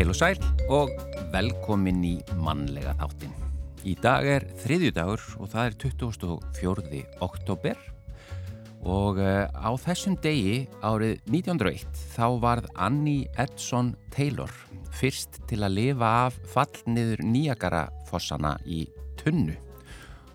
[0.00, 0.38] Heil og sæl
[0.72, 0.92] og
[1.28, 3.34] velkomin í mannlega þáttin.
[3.84, 5.74] Í dag er þriðjudagur og það er
[6.56, 7.02] 24.
[7.20, 7.82] oktober
[8.80, 14.48] og uh, á þessum degi árið 1901 þá varð Annie Edson Taylor
[14.96, 18.86] fyrst til að lifa af fallniður nýjagara fossana í
[19.20, 19.52] tunnu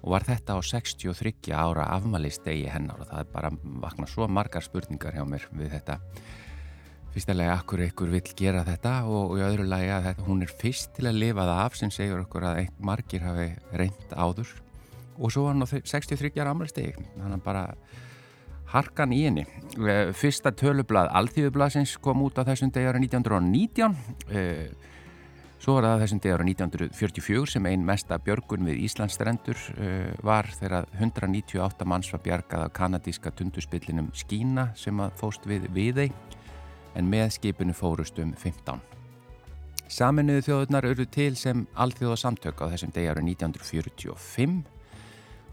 [0.04, 4.62] og var þetta á 63 ára afmælistegi hennar og það er bara vakna svo margar
[4.62, 6.04] spurningar hjá mér við þetta
[7.16, 10.92] fyrstulega akkur ykkur vill gera þetta og í öðru lagi að þetta, hún er fyrst
[10.98, 14.52] til að lifa það af sem segjur okkur að einn margir hafi reynd áður.
[15.16, 17.64] Og svo var hann á 63 ára afmælistegi þannig að bara
[18.74, 19.46] harkan í henni.
[20.18, 23.96] Fyrsta tölublað Alþjóðublaðsins kom út á þessum degi ára 1919
[25.66, 30.52] Svo var það þessum degi ára 1944 sem einn mesta björgun við Íslandsstrendur uh, var
[30.60, 36.10] þegar 198 manns var bjargað af kanadíska tunduspillinum Skína sem að fóst við Viðei
[36.96, 38.80] en með skipinu fórust um 15.
[39.86, 44.64] Saminuðu þjóðurnar eru til sem alþjóða samtök á þessum degi ára 1945.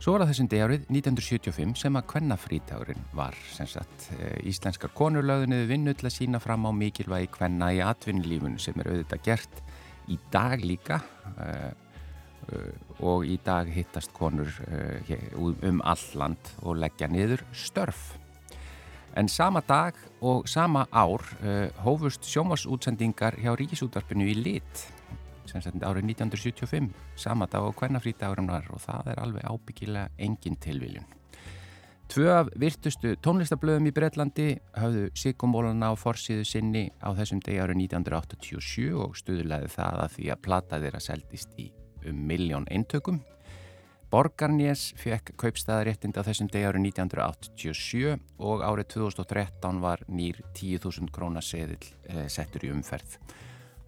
[0.03, 5.69] Svo var það þessum degi árið 1975 sem að kvennafrítagurinn var sagt uh, íslenskar konurlöðunnið
[5.69, 9.63] vinnu til að sína fram á mikilvægi kvenna í atvinnlífun sem er auðvitað gert
[10.11, 10.99] í dag líka
[11.37, 11.71] uh,
[12.49, 12.73] uh,
[13.05, 14.51] og í dag hittast konur
[15.63, 18.22] um alland og leggja niður störf.
[19.17, 21.21] En sama dag og sama ár
[21.85, 24.87] hófust sjómasútsendingar hjá Ríkisútvarpinu í lit
[25.51, 30.57] sem sagt árið 1975 sama dag og hvernafrítagurinn var og það er alveg ábyggilega engin
[30.57, 31.05] tilviljun.
[32.13, 34.47] Tvö af virtustu tónlistablöðum í Breitlandi
[34.77, 40.27] hafðu Sigumólana á forsiðu sinni á þessum degi árið 1987 og stuðlaði það að því
[40.35, 41.71] að plata þeirra seldist í
[42.09, 43.23] um miljón eintökum.
[44.13, 51.79] Borgarnés fekk kaupstæðaréttind á þessum degi árið 1987 og árið 2013 var nýr 10.000 krónaseðil
[51.81, 53.17] eh, settur í umferð.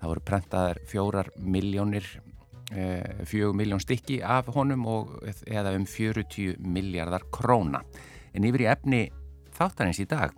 [0.00, 2.08] Það voru prentaðar fjórar miljónir
[3.28, 5.12] fjög miljón stykki af honum og
[5.46, 7.82] eða um 40 miljardar króna
[8.34, 9.02] en yfir í efni
[9.54, 10.32] þáttarins í dag.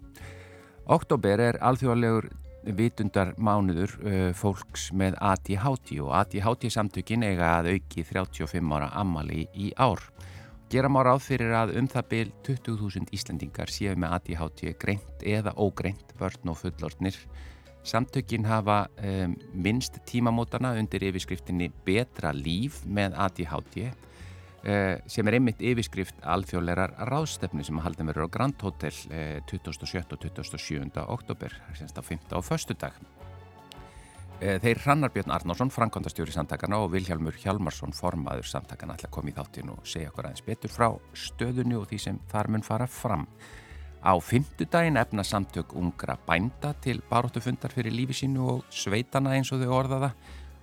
[0.87, 2.29] Oktober er alþjóðalegur
[2.75, 9.47] vitundar mánuður uh, fólks með ADHD og ADHD samtökin eiga að auki 35 ára ammali
[9.55, 10.03] í ár.
[10.71, 15.55] Gera má ráð fyrir að um það byl 20.000 Íslandingar séu með ADHD greint eða
[15.63, 17.19] ógreint börn og fullortnir.
[17.87, 23.93] Samtökin hafa um, minnst tímamótana undir yfirskriftinni Betra líf með ADHD
[24.63, 30.03] sem er einmitt yfirskrift alþjóðlegar ráðstefni sem haldin verður á Grand Hotel uh, 27.
[30.03, 30.89] og 27.
[31.07, 32.25] oktober, semst á 5.
[32.35, 32.75] og 1.
[32.81, 32.97] dag.
[34.37, 39.31] Uh, þeir Hrannar Björn Arnásson, Frankondastjóri samtakana og Vilhjálmur Hjalmarsson, formaður samtakana, ætla að koma
[39.31, 42.91] í þáttin og segja okkur aðeins betur frá stöðunni og því sem þar mun fara
[42.91, 43.29] fram.
[44.07, 49.63] Á fymtudaginn efna samtök ungra bænda til baróttufundar fyrir lífi sínu og sveitana eins og
[49.65, 50.13] þau orðaða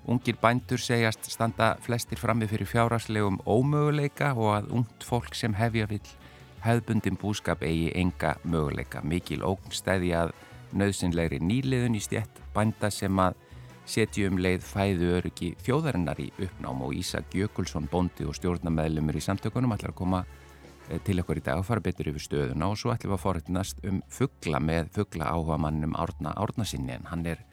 [0.03, 5.87] Ungir bændur segjast standa flestir frammi fyrir fjáraslegum ómöguleika og að ungt fólk sem hefja
[5.87, 6.09] vill
[6.63, 8.99] hefðbundin búskap eigi enga möguleika.
[9.03, 10.33] Mikil ógnstæði að
[10.75, 13.39] nöðsynlegri nýliðun í stjett bænda sem að
[13.87, 19.23] setju um leið fæðu öryggi þjóðarinnar í uppnám og Ísak Jökulsson bóndi og stjórnameðlumur í
[19.23, 20.23] samtökunum ætlar að koma
[21.03, 23.83] til okkur í dag og fara betur yfir stöðuna og svo ætlum við að forutnast
[23.87, 27.43] um fuggla með fuggla áhuga mannum Árna Árnasinni en hann er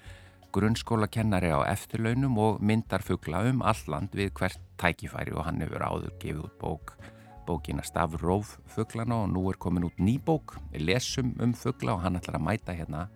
[0.55, 6.15] grunnskólakennari á eftirlaunum og myndar fuggla um alland við hvert tækifæri og hann hefur áður
[6.23, 6.95] gefið út bók
[7.51, 10.59] bókina Stafróf fugglana og nú er komin út ný bók.
[10.73, 13.09] Við lesum um fuggla og hann ætlar að mæta hérna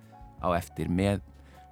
[0.42, 1.22] á eftir með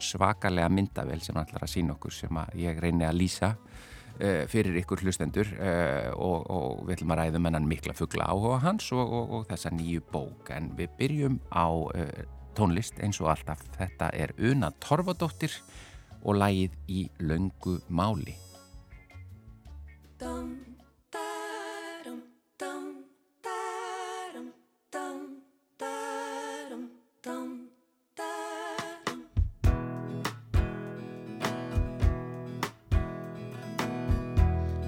[0.03, 4.79] svakalega myndavel sem hann ætlar að sína okkur sem ég reyni að lýsa uh, fyrir
[4.83, 9.03] ykkur hlustendur uh, og, og við ætlum að ræðum hennan mikla fuggla áhuga hans og,
[9.03, 10.53] og, og þessa nýju bók.
[10.55, 12.23] En við byrjum á uh,
[12.57, 13.63] tónlist eins og alltaf.
[13.79, 15.55] Þetta er Una Torfadóttir
[16.23, 18.37] og lægið í Löngu Máli.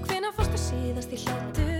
[0.05, 1.74] Hvenær fórstu síðast í hláturskast?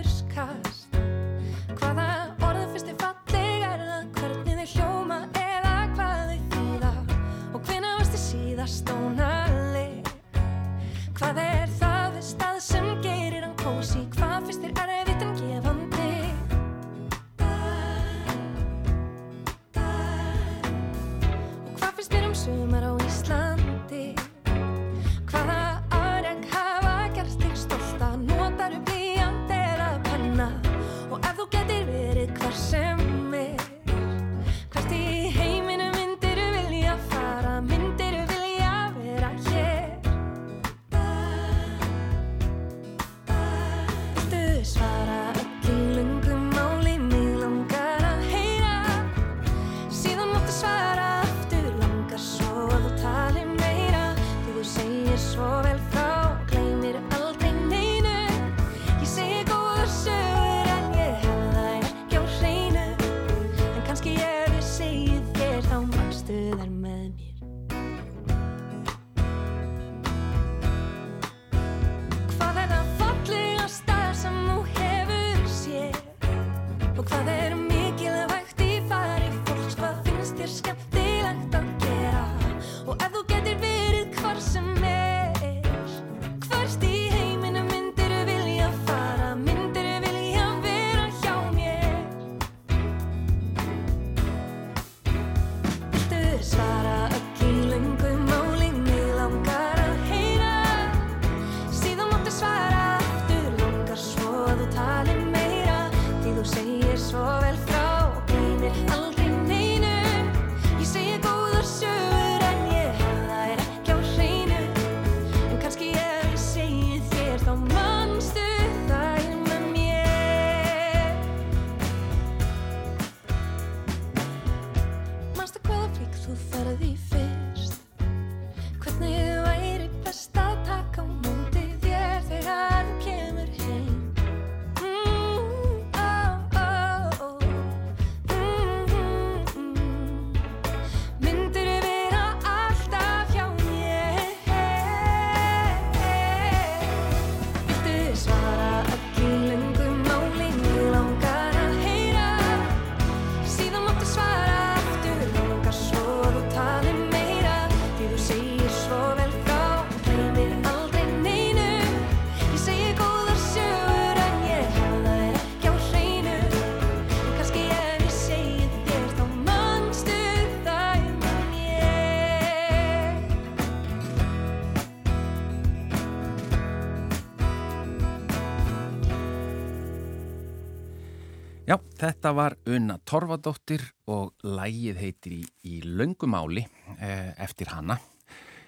[181.66, 183.82] Já, þetta var Unna Torfadóttir
[184.14, 186.62] og lægið heitir í, í löngumáli
[187.00, 187.96] eh, eftir hana.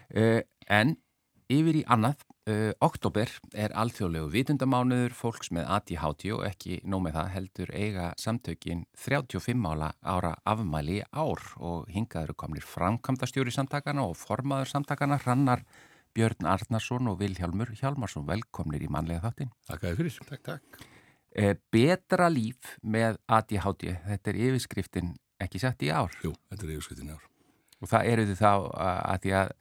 [0.09, 0.95] Eh, en
[1.45, 7.19] yfir í annað, eh, oktober er alþjóðlegu vitundamánuður fólks með ADHD og ekki nóg með
[7.19, 14.17] það heldur eiga samtökin 35 ála ára afmæli ár og hingaður komnir framkvæmdastjóri samtakana og
[14.17, 15.67] formaður samtakana Hrannar
[16.17, 19.53] Björn Arnarsson og Vilhjálmur Hjálmarsson velkomnir í mannlega þáttin.
[19.69, 20.23] Takk að þið fyrir.
[20.33, 20.87] Takk, takk.
[21.37, 25.11] Eh, betra líf með ADHD, þetta er yfirskriftin
[25.43, 27.25] ekki sett í ár Jú, þetta er yfirskriftin í ár.
[27.81, 29.51] og það eru þið þá að, að því að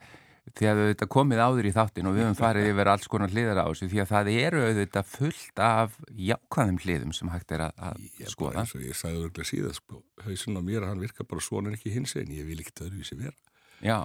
[0.56, 3.58] því að þetta komið áður í þáttin og við höfum farið yfir alls konar hliðar
[3.60, 5.96] á þessu því að það eru auðvitað fullt af
[6.28, 8.62] jákvæðum hliðum sem hægt er að, að Ég, skoða.
[8.62, 11.76] eins og ég sagði örgulega síðan, sko, hausinn á mér, hann virkar bara svona en
[11.76, 13.34] ekki hins einn, ég vil ekki öðruvísi vera.
[13.82, 13.98] Já,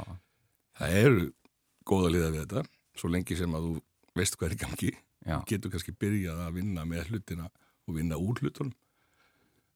[0.82, 1.24] Það eru
[1.88, 2.66] góða liða við þetta,
[2.98, 3.74] svo lengi sem að þú
[4.18, 4.92] veist hvað er í gangi,
[5.30, 7.48] já, getur kannski byrjað að vinna með hlutina
[7.92, 8.74] og vinna úr hlutunum.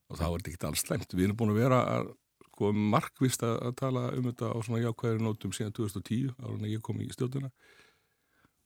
[0.09, 1.13] Og er þetta ekki alls slæmt.
[1.13, 2.11] Við erum búin að vera að
[2.55, 6.83] sko, markvist að, tala um þetta á svona jákvæðri nótum síðan 2010, ára en ég
[6.85, 7.51] kom í stjórnuna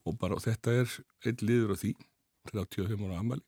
[0.07, 0.93] og bara þetta er
[1.27, 1.93] einn liður á því,
[2.53, 3.43] 35 ára ammali,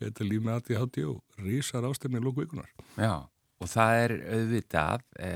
[0.00, 2.68] betra líf með aðtíð hátti og risar ástemni lóku vikunar.
[2.96, 3.28] já
[3.58, 5.30] og það er auðvitað e,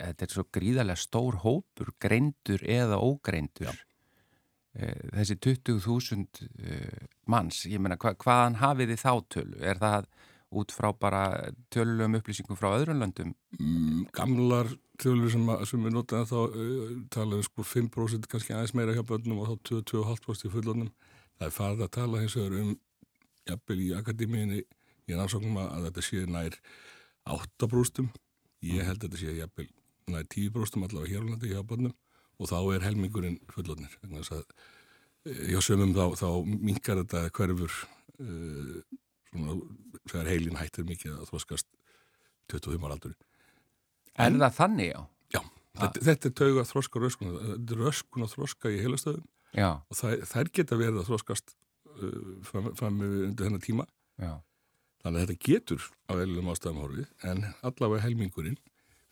[0.00, 3.70] þetta er svo gríðarlega stór hópur greindur eða ógreindur.
[3.70, 3.89] E,
[4.70, 6.76] þessi 20.000 e,
[7.30, 9.56] manns, ég meina hva, hvaðan hafið þið þá tölu?
[9.66, 10.06] Er það
[10.60, 11.22] út frá bara
[11.74, 13.32] tölulegum upplýsingum frá öðrum löndum?
[13.58, 18.94] Mm, gamlar tölur sem, sem við notaðum þá uh, talaðum sko 5% kannski aðeins meira
[18.94, 20.92] hjá börnum og þá 22,5% í fullornum.
[21.40, 22.72] Það er farið að tala hins vegar um
[23.48, 26.60] jafnvel í akademíinni í rannsóknum að, að þetta sé nær
[27.30, 28.20] 8%.
[28.70, 29.68] Ég held að þetta sé jafnvel
[30.10, 31.94] nær 10% allavega hér á landi hjá börnum
[32.40, 33.92] og þá er helmingurinn fullornir.
[34.02, 34.44] Vegna þess að
[35.28, 37.76] eh, hjá sömum þá, þá minkar þetta hverfur
[38.24, 38.76] uh,
[39.30, 39.56] svona,
[40.06, 41.68] þegar heilin hættir mikið að þoskast
[42.50, 43.18] 25 ára aldurinn.
[44.20, 45.02] Er það þannig, já?
[45.30, 45.42] Já,
[45.78, 49.28] þetta, þetta er tauga þroska og röskun, þetta er röskun og þroska í heilastöðum
[49.58, 52.16] og það, þær geta verið að þroskast uh,
[52.46, 53.86] fram, fram undir þennan tíma
[54.20, 54.32] já,
[55.02, 58.58] þannig að þetta getur á veljum ástæðum horfið en allavega helmingurinn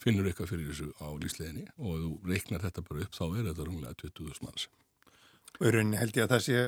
[0.02, 3.48] finnur eitthvað fyrir þessu á lífsleginni og ef þú reiknar þetta bara upp þá er
[3.50, 4.68] þetta runglega 20.000 manns
[5.58, 6.58] Og í rauninni held ég að það sé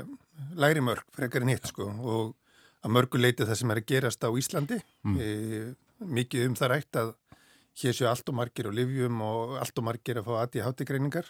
[0.58, 2.34] læri mörg frekar en hitt sko og
[2.80, 5.16] að mörgu leiti það sem er að gerast á Íslandi Mm.
[5.20, 7.12] e, mikið um það rætt að
[7.80, 11.28] hér séu allt og margir á livjum og allt og margir að fá aðið hátigreiningar.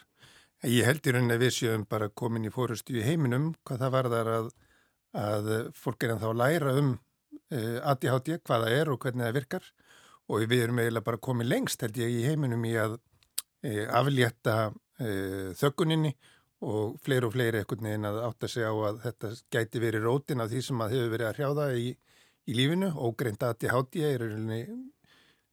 [0.67, 3.95] Ég held í rauninni að við séum bara komin í fórustu í heiminum hvað það
[3.97, 4.49] varðar að,
[5.21, 6.91] að fólk er ennþá að læra um
[7.51, 7.61] e,
[7.93, 9.71] ADHD, hvað það er og hvernig það virkar
[10.31, 12.99] og við erum eiginlega bara komið lengst held ég í heiminum í að
[13.67, 14.59] e, aflétta
[15.01, 15.11] e,
[15.59, 16.13] þögguninni
[16.61, 20.45] og fleiri og fleiri ekkert neginn að átta sig á að þetta gæti verið rótin
[20.45, 21.87] af því sem að hefur verið að hrjáða í,
[22.47, 22.91] í lífinu.
[23.01, 24.61] Og greint að til hátíða er rauninni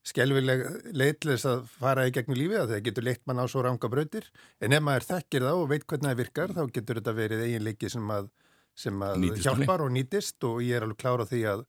[0.08, 0.66] skelvileg
[0.96, 3.64] leið til þess að fara í gegnum lífið að það getur leitt mann á svo
[3.64, 4.28] ranga brautir.
[4.64, 7.92] En ef maður þekkir það og veit hvernig það virkar þá getur þetta verið eiginleiki
[7.92, 8.30] sem að,
[8.76, 10.40] sem að hjálpar og nýtist.
[10.48, 11.66] Og ég er alveg klára því að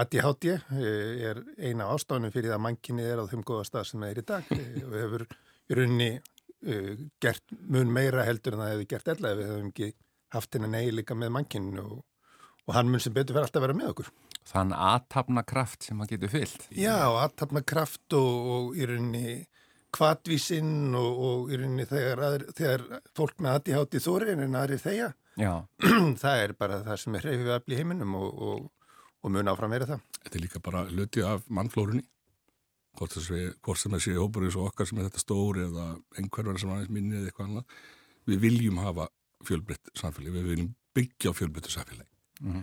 [0.00, 4.02] ADHD eh, er eina ástafunum fyrir það að mannkinni er á þeim góða stað sem
[4.04, 6.90] það er í dag eh, og hefur í rauninni uh,
[7.22, 9.90] gert mun meira heldur en það hefur gert ella ef við hefum ekki
[10.34, 11.96] haft henni eiginleika með mannkinn og,
[12.66, 14.12] og hann mun sem betur verið alltaf að vera með okkur.
[14.44, 16.66] Þann aðtapna kraft sem maður getur fyllt.
[16.76, 19.36] Já, aðtapna kraft og, og í rauninni
[19.94, 22.84] kvatvísinn og, og í rauninni þegar, aðri, þegar
[23.16, 25.50] fólk með ADHD þóri en aðri þeia, Já,
[26.22, 28.42] það er bara það sem er hreyfið að bli heiminum og,
[29.24, 30.02] og, mun áfram verið það.
[30.20, 32.04] Þetta er líka bara hluti af mannflórunni.
[32.94, 33.16] Hvort,
[33.80, 35.86] sem þessi hópur eins og okkar sem er þetta stóri eða
[36.20, 37.78] einhverjar sem aðeins minni eða eitthvað annað.
[38.30, 39.08] Við viljum hafa
[39.44, 42.10] fjölbreytt samfélagi, við viljum byggja fjölbreyttu samfélagi.
[42.44, 42.62] Mhm.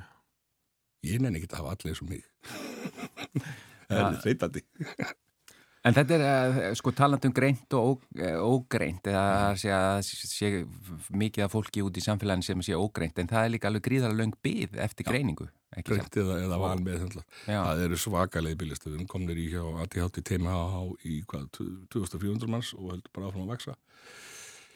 [1.09, 2.23] Ég nenni ekki að hafa allir eins og mig.
[3.91, 4.63] Það er þreytandi
[5.81, 10.01] En þetta er uh, sko taland um greint og eh, ógreint eða að sé, að
[10.05, 10.49] sé
[11.17, 14.19] mikið af fólki út í samfélagin sem sé ógreint en það er líka alveg gríðarlega
[14.19, 15.47] löng byð eftir greiningu.
[15.87, 19.63] Greint eða, eða van með þendla Já, Það eru svakalegi bílistu, við komnir í hjá
[19.85, 21.47] ATHT HH í hvað,
[21.95, 23.77] 2400 manns og heldur bara áfram að vaksa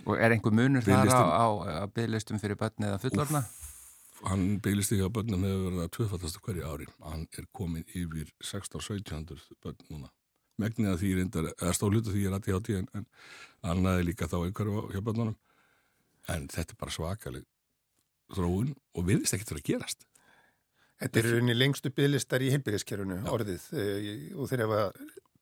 [0.06, 3.44] og er einhver munur þar á, á, byðlistum fyrir börn eða fullorna?
[4.26, 6.88] Hann bílisti hjá börnum hefur verið að tvöfaldast hverju ári.
[7.04, 10.12] Hann er komin yfir 16-1700 börn núna
[10.62, 13.08] megnið að því reyndar, eða stólutu því er ATHT en, en
[13.74, 15.38] annaði líka þá einhverju hjá börnunum.
[16.32, 17.46] En þetta er bara svakaleg
[18.34, 20.06] þróun og viðist ekkert fyrir að gerast.
[21.02, 23.66] Þetta er rauninni lengstu bygglistar í heilbyrðiskerfunu orðið.
[23.76, 24.84] Eh, og þeir hafa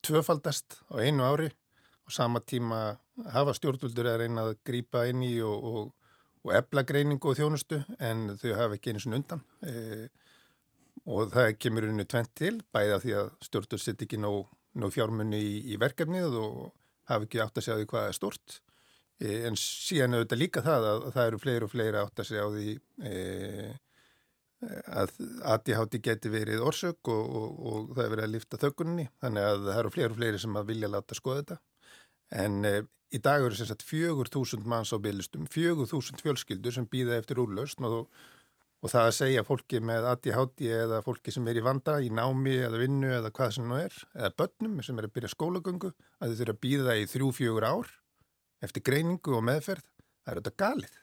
[0.03, 1.51] tvöfaldast á einu ári.
[2.03, 2.97] Og sama tíma
[3.31, 7.79] hafa stjórnvöldur að reyna að grípa inn í og, og, og ebla greiningu og þjónustu
[8.03, 9.43] en þau hafa ekki einu sinni undan.
[9.63, 10.09] E,
[11.07, 14.49] og það kemur rauninni tvent til bæða því að stjórnvöldur sitt ekki nóg,
[14.79, 16.59] nóg fjármunni í, í verkefnið og
[17.09, 18.59] hafa ekki átt að segja því hvað er stort
[19.19, 22.29] e, en síðan þetta líka það að, að það eru fleiri og fleiri átt að
[22.29, 22.69] segja á því
[23.09, 23.13] e,
[24.63, 25.13] að
[25.53, 29.65] ADHD geti verið orsök og, og, og það er verið að lifta þöggunni þannig að
[29.67, 31.57] það eru fleiri og fleiri sem vilja láta skoða þetta.
[32.43, 32.75] En e,
[33.13, 37.83] í dag eru sem sagt 4.000 manns á byggistum 4.000 fjölskyldur sem býða eftir úrlaust
[37.83, 38.07] og,
[38.83, 42.55] og það að segja fólki með ADHD eða fólki sem er í vanda í námi
[42.67, 46.33] eða vinnu eða hvað sem nú er eða börnum sem er að byrja skólagöngu að
[46.33, 47.93] þau þurfa að býða í 3-4 ár
[48.67, 50.99] eftir greiningu og meðferð það er þetta galið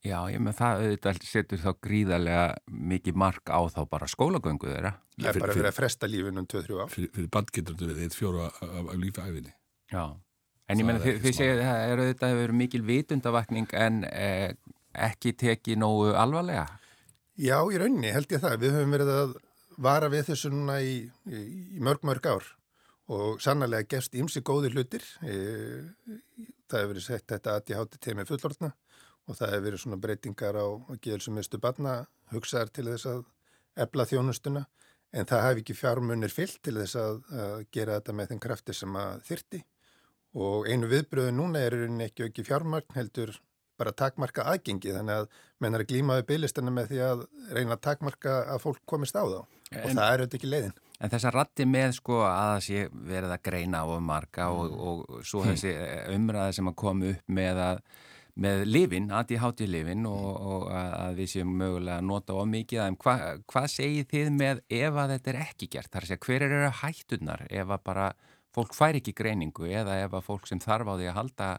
[0.00, 4.92] Já, ég með það auðvitað setur þá gríðarlega mikið mark á þá bara skólagöngu þeirra.
[5.20, 7.76] það er bara fyrir- verið að fresta lífinu um 2-3 ár fyrir, fyrir bad getur
[7.76, 9.52] þetta við eitt fjóra af, af, af lífæfinni
[9.92, 10.04] Já.
[10.70, 11.32] En ég Það smá.
[11.36, 14.52] segið að það er auðvitað hefur mikil vitundavakning en eh,
[14.94, 16.64] ekki tekið nógu alvarlega.
[17.40, 18.56] Já, í rauninni held ég það.
[18.60, 19.30] Við höfum verið að
[19.80, 21.38] vara við þessu núna í, í,
[21.78, 22.48] í mörg, mörg ár
[23.10, 25.06] og sannarlega gefst ímsi góði hlutir.
[25.24, 25.36] E,
[26.68, 28.70] það hefur verið sett þetta að ég hátti teimi fullortna
[29.24, 30.66] og það hefur verið svona breytingar á
[31.00, 31.96] geðelsumistu barna
[32.34, 33.24] hugsaðar til þess að
[33.86, 34.66] ebla þjónustuna
[35.10, 38.76] en það hafi ekki fjármunir fyllt til þess að, að gera þetta með þeim krafti
[38.76, 39.62] sem að þyrti
[40.44, 43.32] og einu viðbröðu núna er ekki ekki fjármagn heldur
[43.80, 47.24] bara takmarka aðgengi þannig að menn er að glíma við bygglistana með því að
[47.56, 49.40] reyna að takmarka að fólk komist á þá.
[49.70, 50.78] Og En- það er auðvitað ekki leiðin.
[51.00, 54.72] En þessa ratti með sko að það sé verið að greina á um marga og,
[54.76, 55.72] og svo þessi
[56.12, 57.82] umræði sem að koma upp með að
[58.40, 62.82] með lifin, ADHD lifin og, og að að við séum mögulega að nota of mikið
[62.84, 63.14] en hva,
[63.50, 65.90] hvað segir þið með ef að þetta er ekki gert?
[65.90, 68.06] Það er að segja hver eru hættunar ef að bara
[68.54, 71.50] fólk fær ekki greiningu eða ef að fólk sem þarf á því að halda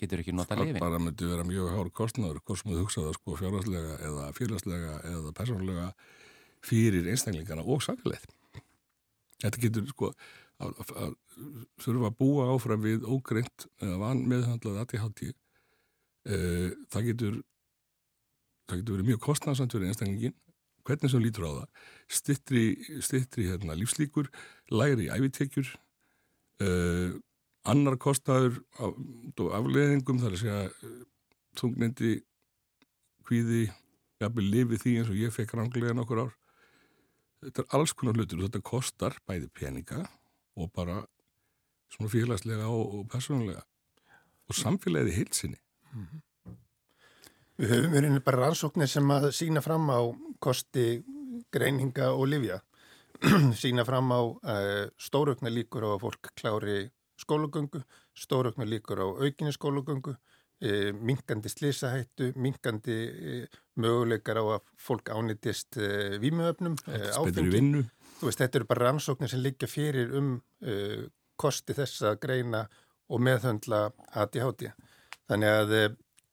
[0.00, 0.82] getur ekki nota það lifin?
[0.82, 5.34] bara myndi vera mjög hár kostnaður hvort sem þú hugsaða sko fjárhagslega eða félagslega eða
[5.36, 5.86] persónulega
[6.66, 8.34] fyrir einstaklingarna og samfélagið
[9.44, 10.12] þetta getur sko
[10.62, 11.16] að, að, að
[11.84, 17.38] þurfa að búa áfram við ógreint eða van meðhandlað ADHD uh, það getur
[18.66, 20.36] það getur verið mjög kostnarsamt fyrir einstaklingin
[20.86, 21.68] hvernig sem lítur á það
[22.18, 22.64] stittri,
[23.02, 24.30] stittri hérna, lífslíkur
[24.72, 25.72] læri æfitekjur
[26.62, 27.16] uh,
[27.72, 30.96] annar kostnaður og afleðingum þar að segja eh,
[31.58, 32.14] þungnindi
[33.26, 33.66] kvíði,
[34.22, 36.34] jafnvel lifið því eins og ég fekk ranglega nokkur ár.
[37.44, 40.04] Þetta er alls konar hlutur og þetta kostar bæði peninga
[40.56, 41.02] og bara
[41.92, 43.62] svona félagslega og, og persónulega
[44.46, 45.60] og samfélagið í heilsinni
[47.56, 50.00] Við höfum verið bara rannsóknir sem að sína fram á
[50.44, 51.00] kosti
[51.52, 52.60] greininga og livja.
[53.56, 57.82] sína fram á uh, stórugna líkur á að fólk klári skólagöngu,
[58.16, 65.12] stórugna líkur á aukinni skólagöngu, uh, minkandi slísahættu, minkandi uh, möguleikar á að fólk
[66.88, 67.86] uh, betur í vinnu
[68.20, 71.06] þú veist, þetta eru bara rannsóknir sem liggja fyrir um uh,
[71.40, 72.64] kosti þess að greina
[73.12, 74.70] og meðhöndla ADHD.
[75.30, 75.88] Þannig að uh,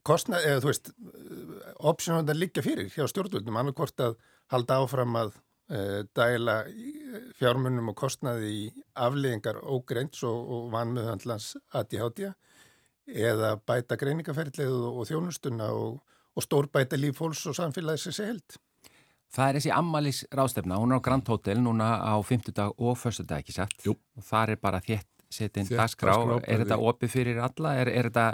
[0.07, 4.17] kostnað, eða þú veist, uh, optionundar liggja fyrir hjá stjórnvöldum, annarkvort að
[4.53, 5.35] halda áfram að
[6.15, 6.57] dæla
[7.39, 8.63] fjármunum og kostnaði í
[8.99, 12.33] afleðingar ógreins og, og vanmeðhöndlans ADHD
[13.07, 15.97] eða bæta greiningaferðlið og, og þjónustuna og,
[16.35, 18.59] og stórbæta líf fólks og samfélagis þessi held.
[19.33, 22.93] Það er þessi Ammalis rástefna, hún er á Grand Hotel núna á 50 dag og
[22.99, 23.23] 1.
[23.25, 23.73] dag, ekki satt?
[23.85, 23.95] Jú.
[24.19, 26.13] Og þar er bara þétt setinn dagskrá.
[26.13, 27.73] dagskrá, Er þetta opið fyrir alla?
[27.81, 28.27] Er, er þetta,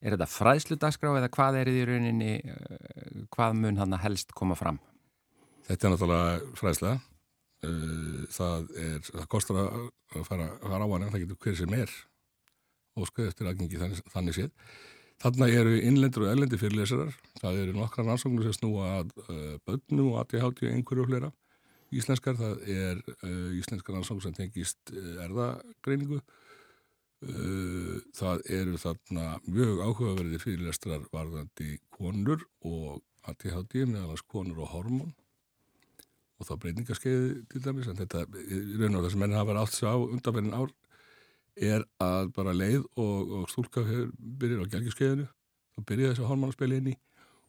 [0.00, 4.32] er þetta fræðslu dagskrá eða hvað er þið í rauninni, uh, hvað mun hann helst
[4.32, 4.80] koma fram?
[5.68, 6.98] Þetta er náttúrulega fræðslega.
[7.58, 11.58] Uh, Það, er, það kostar að fara, að fara á hann en það getur hver
[11.58, 11.96] sem er
[13.08, 14.70] skoði eftir aðgengi þannig, þannig séð.
[15.22, 17.12] Þarna eru innlendur og erlendir fyrirlesarar.
[17.38, 21.30] Það eru nokkra rannsóknir sem snúa að uh, bönnum og ADHD og einhverju og fleira.
[21.94, 24.94] Íslenskar, það er uh, íslenskar rannsóknir sem tengist
[25.24, 26.20] erðagreiningu.
[28.14, 35.10] Það eru þarna mjög áhugaverðir fyrirlestrar varðandi konur og ADHD meðalans konur og hormón
[36.38, 38.24] og þá breytingaskeiði til dæmis en þetta,
[38.78, 40.74] raun og það sem menn hafa verið átt sig á undanferðin ár
[41.58, 46.92] er að bara leið og, og stúlka byrjir á gelgiskeiðinu þá byrja þessi hormónaspili inn
[46.92, 46.96] í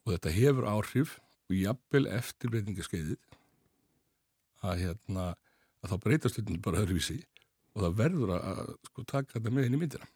[0.05, 1.17] og þetta hefur áhrif
[1.49, 3.19] og jafnvel eftir breytingaskeiðið
[4.65, 5.27] að hérna
[5.79, 7.19] að þá breytast hlutin bara öðruvísi
[7.75, 10.09] og það verður að, að sko taka þetta með inn í myndina.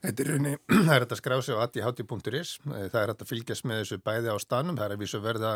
[0.00, 0.54] Þetta er rauninni,
[0.86, 4.32] það er hægt að skrá sig á adihati.is, það er að fylgjast með þessu bæði
[4.32, 5.52] á stanum, það er að vísu verða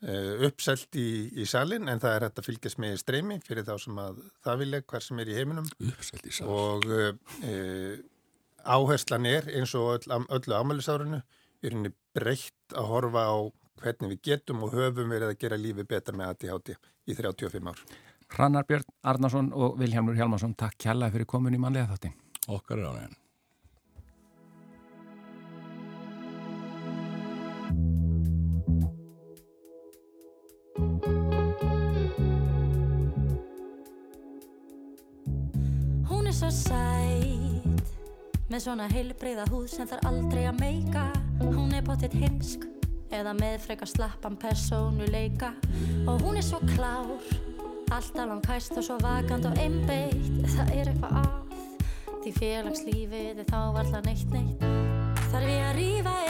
[0.00, 3.74] uppselt í, í salin en það er hægt að fylgjast með í streymi fyrir þá
[3.82, 7.98] sem að það vilja hver sem er í heiminum Uppselt í og uh,
[8.64, 13.36] áherslan er eins og öll, öllu ámælisárunu er henni breytt að horfa á
[13.80, 16.74] hvernig við getum og höfum verið að gera lífi betra með ADHD
[17.08, 17.80] í 35 ár.
[18.30, 22.12] Hrannar Björn Arnason og Vilhjálmur Hjálmarsson, takk kjalla fyrir komin í mannlega þátti.
[22.48, 23.16] Okkar er á neginn.
[36.40, 37.90] Svo sæt.
[38.50, 41.04] Með svona heilbreyða húð sem þarf aldrei að meika.
[41.40, 42.66] Hún er pottitt heimsk
[43.10, 45.50] Eða með frekar slappan persónuleika.
[46.06, 47.10] Og hún er svo klár
[47.90, 50.46] Alltaf langkæst og svo vakant og einbeitt.
[50.54, 51.30] Það er eitthvað að
[52.20, 54.66] Því félagslífið er þá varla neitt neitt.
[55.30, 56.29] Þarf ég að rífa eina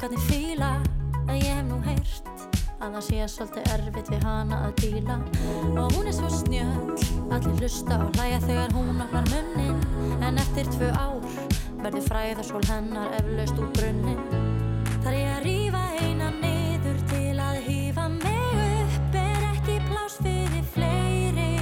[0.00, 0.80] sem strákarnir fíla
[1.28, 2.24] En ég hef nú heyrt
[2.80, 5.16] að það sé svolítið erfitt við hana að díla.
[5.76, 6.94] Og hún er svo snjöll
[7.30, 9.76] Allir hlusta og hlæja þegar hún opnar munnin.
[10.24, 11.20] En eftir tvö ár
[11.82, 14.20] verður fræðarsól hennar eflaust úr brunnin
[15.04, 20.64] Þar ég að rífa eina niður til að hýfa mig upp Er ekki pláss fyrir
[20.72, 21.52] fleiri.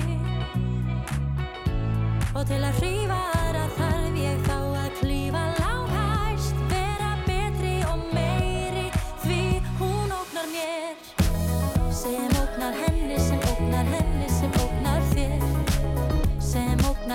[2.34, 2.97] Og til að hrífa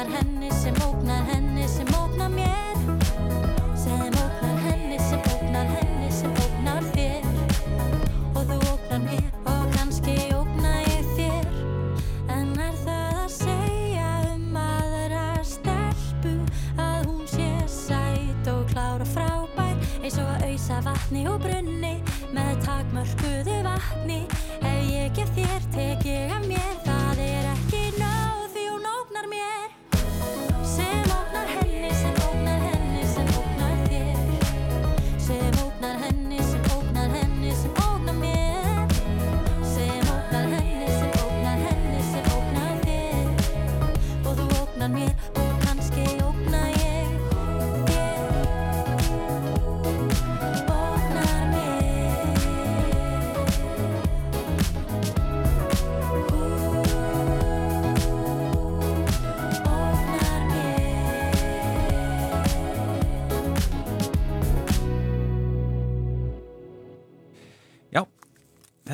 [0.07, 0.92] henni, sem ógnar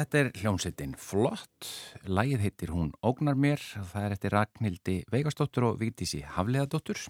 [0.10, 1.68] þetta er hljómsettin Flott,
[2.10, 7.04] lægið heitir hún Ógnar mér, það er eftir Ragnhildi Veigastóttur og Vigdísi Hafleðadóttur.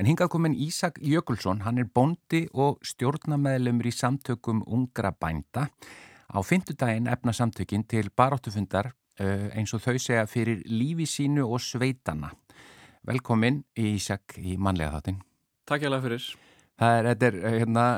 [0.00, 5.68] En hingað komin Ísak Jökulsson, hann er bondi og stjórnameðlumur í samtökum ungra bænda.
[6.26, 11.62] Á fymtudaginn efna samtökin til baráttufundar uh, eins og þau segja fyrir lífi sínu og
[11.62, 12.32] sveitana.
[13.06, 15.22] Velkomin Ísak í manlega þáttinn.
[15.70, 16.32] Takk ég alveg fyrir.
[16.80, 17.90] Það er, þetta er uh, hérna,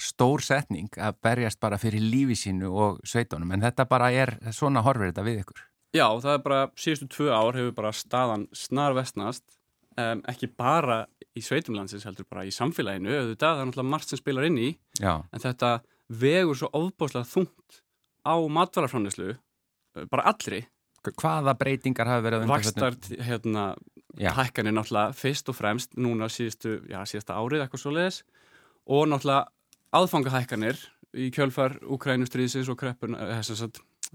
[0.00, 4.82] stór setning að berjast bara fyrir lífi sínu og sveitunum en þetta bara er, svona
[4.86, 5.64] horfir þetta við ykkur.
[5.96, 9.44] Já, það er bara, síðustu tvö ár hefur bara staðan snar vestnast,
[9.98, 11.06] um, ekki bara
[11.38, 14.72] í sveitumlandsins heldur bara í samfélaginu, auðvitað, það er náttúrulega margt sem spilar inn í,
[15.00, 15.70] Já, en þetta
[16.08, 17.80] vegur svo ofbáslega þungt
[18.28, 19.36] á matvaraframneslu,
[20.12, 20.64] bara allri,
[21.08, 23.64] hvaða breytingar hafa verið á undanförnum- vakstar, hérna,
[24.18, 28.20] hækkanir náttúrulega fyrst og fremst núna síðustu, já, síðasta árið eitthvað svo leiðis
[28.88, 29.46] og náttúrulega
[29.96, 30.80] aðfangahækkanir
[31.18, 33.40] í kjölfar Ukrænustriðsins og kreppun, eh,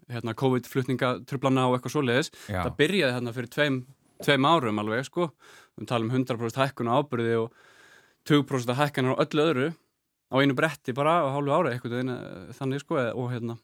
[0.10, 2.32] hérna, COVID-flutningatröflana og eitthvað svo leiðis
[2.66, 3.80] það byrjaði hérna fyrir tveim,
[4.24, 5.32] tveim árum alveg sko,
[5.80, 7.54] við talum 100% hækkun á ábyrði og
[8.30, 9.68] 20% hækkanir á öllu öðru
[10.34, 13.58] á einu bretti bara á hálfu ári eitthvað eh, þannig sko eða- og hérna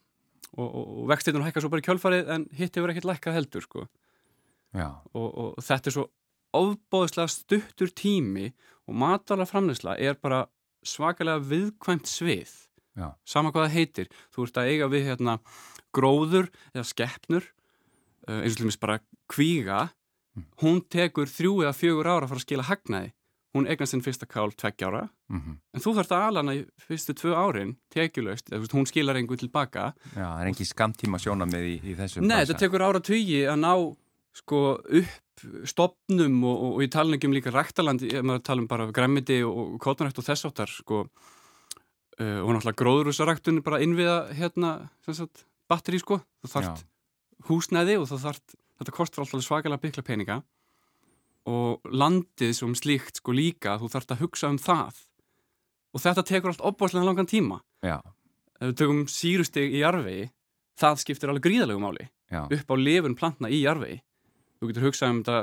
[0.57, 3.61] og, og, og vextinu hækka svo bara í kjölfarið en hitt hefur ekkert lækkað heldur
[3.61, 3.87] sko.
[5.13, 6.07] Og, og þetta er svo
[6.57, 8.51] ofbóðslega stuttur tími
[8.89, 10.43] og matvala framleysla er bara
[10.85, 12.55] svakalega viðkvæmt svið.
[12.99, 14.09] Já, sama hvað það heitir.
[14.33, 15.37] Þú ert að eiga við hérna
[15.95, 18.99] gróður eða skeppnur uh, eins og til dæmis bara
[19.31, 19.87] kvíga.
[20.37, 20.45] Mm.
[20.61, 23.13] hún tekur þrjú eða fjögur ára að fara að skila hagnaði.
[23.57, 27.15] Hún eignast sinn fyrsta kál tveggjára mhm, en þú þarft að ala hana í fyrstu
[27.17, 31.95] tvö árin veist, hún skilar engu tilbaka já, það er ekki skamtíma sjónamið í, í
[31.97, 33.71] þessum Nei, þetta tekur ára tugi að ná
[34.37, 35.29] sko upp
[35.67, 38.87] stopnum og, og, og ég tala ekki um líka ræktalandi, ég maður tala um bara
[38.95, 41.05] græmiti og, kótanrækt og þess áttar sko.
[42.19, 44.73] Uh, og náttúrulega gróðurúsaræktun bara innviða hérna
[45.07, 46.81] sagt, batteri sko, þú þarft
[47.47, 50.41] húsnæði og þú þarft, þetta kostar alltaf svakalega bygla peninga.
[51.49, 54.99] Og landið sem slíkt sko líka þú þarft að hugsa um það.
[55.95, 57.61] Og þetta tekur allt opbáslega langan tíma.
[57.81, 57.97] Já,
[58.59, 60.27] ef við tökum sírustig í jarvegi
[60.79, 62.09] það skiptir alveg gríðalegu máli.
[62.29, 64.03] Já, upp á lifun plantna í jarvegi
[64.59, 65.37] þú getur hugsað um þetta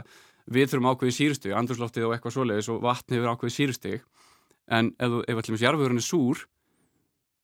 [0.57, 4.05] við þurfum ákveðið sírustig, andrúsloftið og eitthvað svoleiðis og vatni hefur ákveðið sírustig
[4.66, 6.44] en ef, ef allir jarvegurinn er súr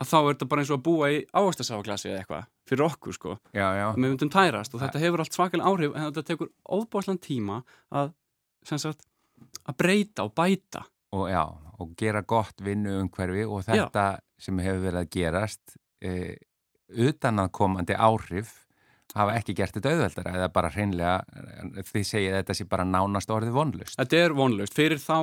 [0.03, 3.17] að þá er þetta bara eins og að búa í ávastasáfaglasi eða eitthvað fyrir okkur
[3.17, 6.51] sko, já, já, við myndum tærast og þetta hefur allt svakalega áhrif en þetta tekur
[6.79, 7.59] óbáslan tíma
[7.91, 8.15] að,
[8.71, 9.05] sagt,
[9.67, 10.85] að breyta og bæta.
[11.13, 11.43] Og já,
[11.83, 14.07] og gera gott vinnu umhverfi og þetta
[14.41, 16.13] sem hefur verið að gerast e,
[17.03, 18.62] utan að komandi áhrif
[19.15, 21.15] hafa ekki gert þetta auðveldara eða bara hreinlega
[21.93, 23.99] því segið að þetta sé bara nánast orðið vonlust.
[24.01, 24.75] Þetta er vonlaust.
[24.77, 25.17] Fyrir þá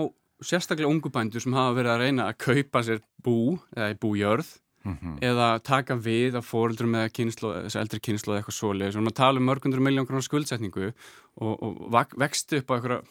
[0.45, 3.37] sérstaklega ungubændur sem hafa verið að reyna að kaupa sér bú
[3.75, 8.95] eða bújörð Mm eða taka við af fóreldrum eða kynslu, eldri kynslu eða eitthvað svoleiðis.
[8.95, 10.85] Og maður tala um mörgundur miljón krónar skuldsetningu
[11.43, 11.81] og, og
[12.15, 13.01] vexti upp á eitthvað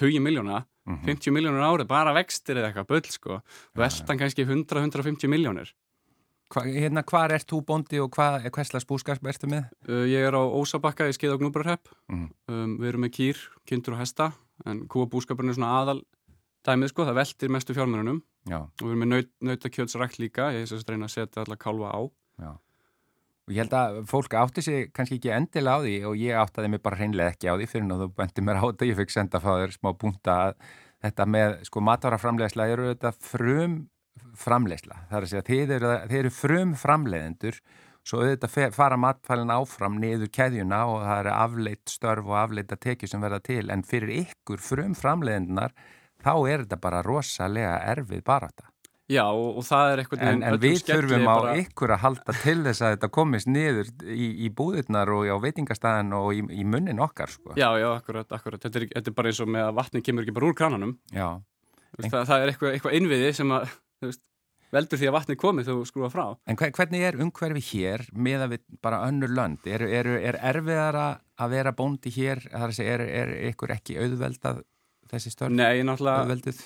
[0.00, 1.04] 20 miljóna, Mhm.
[1.04, 3.36] 50 miljónur árið bara vextir eða eitthvað bull sko.
[3.76, 5.70] Veltan kannski 100-150 miljónir
[6.54, 9.64] Hva, hérna, hvar ert þú bóndi og hvað, hverslas búskap ertu með?
[9.88, 12.28] uh, ég er á Ósabakka í Skeið og Gnúbrarhepp Mhm.
[12.48, 14.32] um, við erum með kýr, kindur og hesta
[14.66, 16.02] en kúabúskapurinn er svona aðal
[16.64, 20.50] dæmið sko, það veltir mestu fjármörunum Já, og við erum með naut, nautakjötsrækt líka.
[20.52, 22.00] Ég er að reyna að setja alla kálfa á.
[22.38, 22.50] Já.
[23.44, 26.70] Og ég held að fólk átti sig kannski ekki endilega á því og ég áttaði
[26.70, 29.10] mig bara hreinlega ekki á því fyrir að þú bendi mér á þetta, ég fikk
[29.12, 30.54] senda frá þér smá búnta að
[31.04, 33.74] þetta með sko matvaraframlegsla eru þetta frum
[34.38, 35.00] framlegsla.
[35.08, 37.60] Það er að segja þið eru, þið eru frum framleiðendur
[38.04, 43.14] svo auðvitað fara matfælin áfram niður keðjuna og það eru afleitt störf og afleitta tekið
[43.14, 45.72] sem verða til en fyrir ykkur frum framleiðendunar
[46.24, 48.68] þá er þetta bara rosalega erfið barata.
[49.12, 52.56] Já, og, og það er eitthvað En, en við þurfum á ykkur að halda til
[52.64, 57.02] þess að þetta komist niður í, í búðirnar og á veitingastæðin og í, í munnin
[57.04, 57.52] okkar sko.
[57.60, 60.24] Já, já, akkurat, akkurat þetta er, þetta er bara eins og með að vatni kemur
[60.24, 61.28] ekki bara úr krananum Já.
[62.00, 63.76] Það, það er eitthvað, eitthvað innviði sem að
[64.10, 64.22] veist,
[64.74, 68.44] veldur því að vatni komið þú skrúa frá En hver, hvernig er umhverfi hér með
[68.46, 69.66] að við bara önnur lönd?
[69.66, 71.06] Er, er, er erfiðara
[71.38, 72.42] að vera bóndi hér?
[72.50, 74.62] Er að segja, er, er ykkur ekki auðveldað
[75.12, 75.52] þessi störf?
[75.54, 76.62] Nei, náttúrulega Auðvelduð?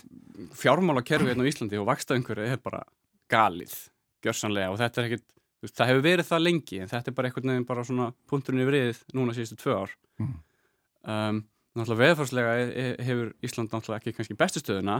[0.55, 2.83] fjármálakerfi hérna á Íslandi og vakstaðumhverfi er bara
[3.29, 3.75] galið,
[4.25, 7.29] gjörsanlega og þetta er þú veist, það hefur verið það lengi en þetta er bara
[7.29, 10.33] einhvern veginn bara svona punkturinn í vriðið núna síðustu tvö ár Mm.
[11.07, 11.37] um,
[11.79, 14.97] Náttúrulega veðfarslega e- e- hefur Ísland náttúrulega ekki kannski bestu stöðuna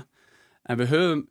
[0.69, 1.23] en við höfum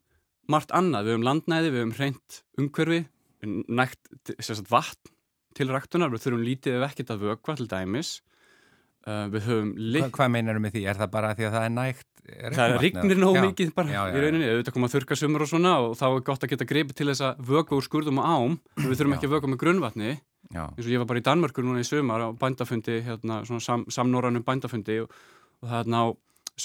[0.51, 3.01] margt annað, við höfum landnæði, við höfum hreint umhverfi,
[3.43, 5.13] við nægt sagt, vatn
[5.57, 8.17] til ræktunar, við þurfum lítið ef ekkert að vökva til dæmis.
[9.07, 10.85] Uh, við höfum Hva, hvað meinar með því?
[10.91, 13.99] Er það bara því að það er nægt er Það rignir nóg mikið bara já,
[14.09, 16.67] já, í rauninni, auðvitað koma þurka sumur og svona og þá er gott að geta
[16.67, 18.57] greipið til þess að vöku úr skurðum og ám.
[18.75, 19.17] En við þurfum Já.
[19.17, 20.13] ekki að vöku með grunnvatni.
[20.51, 23.63] Já, eins og ég var bara í Danmörkur núna í sumar á bændafundi, hérna, svona
[23.63, 25.15] sam, samnorranum bændafundi og,
[25.63, 26.01] og það er ná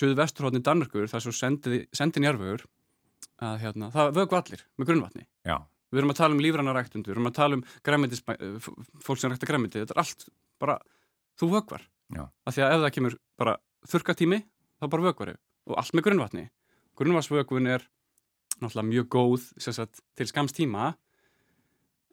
[0.00, 1.34] suðvesturhóttni Danmörkur, það er svo
[1.94, 2.66] sendin jarfögur
[3.42, 5.24] að hérna, það vöku allir með grunnvatni.
[5.48, 5.56] Já,
[5.92, 8.24] við erum að tala um lífræna ræktundur, við erum að tala um græmitis,
[9.02, 10.26] fólk sem rækta græmiti þetta er allt
[10.62, 10.78] bara,
[11.40, 11.88] þú vökvar.
[12.12, 12.26] Já.
[12.44, 13.56] af því að ef það kemur bara
[13.88, 14.38] þurrkatími,
[14.76, 16.42] þá bara vökvar og allt með grunnvatni.
[16.98, 17.86] Grunnvatsvökun er
[18.60, 20.92] náttúrulega mjög góð sagt, til skams tíma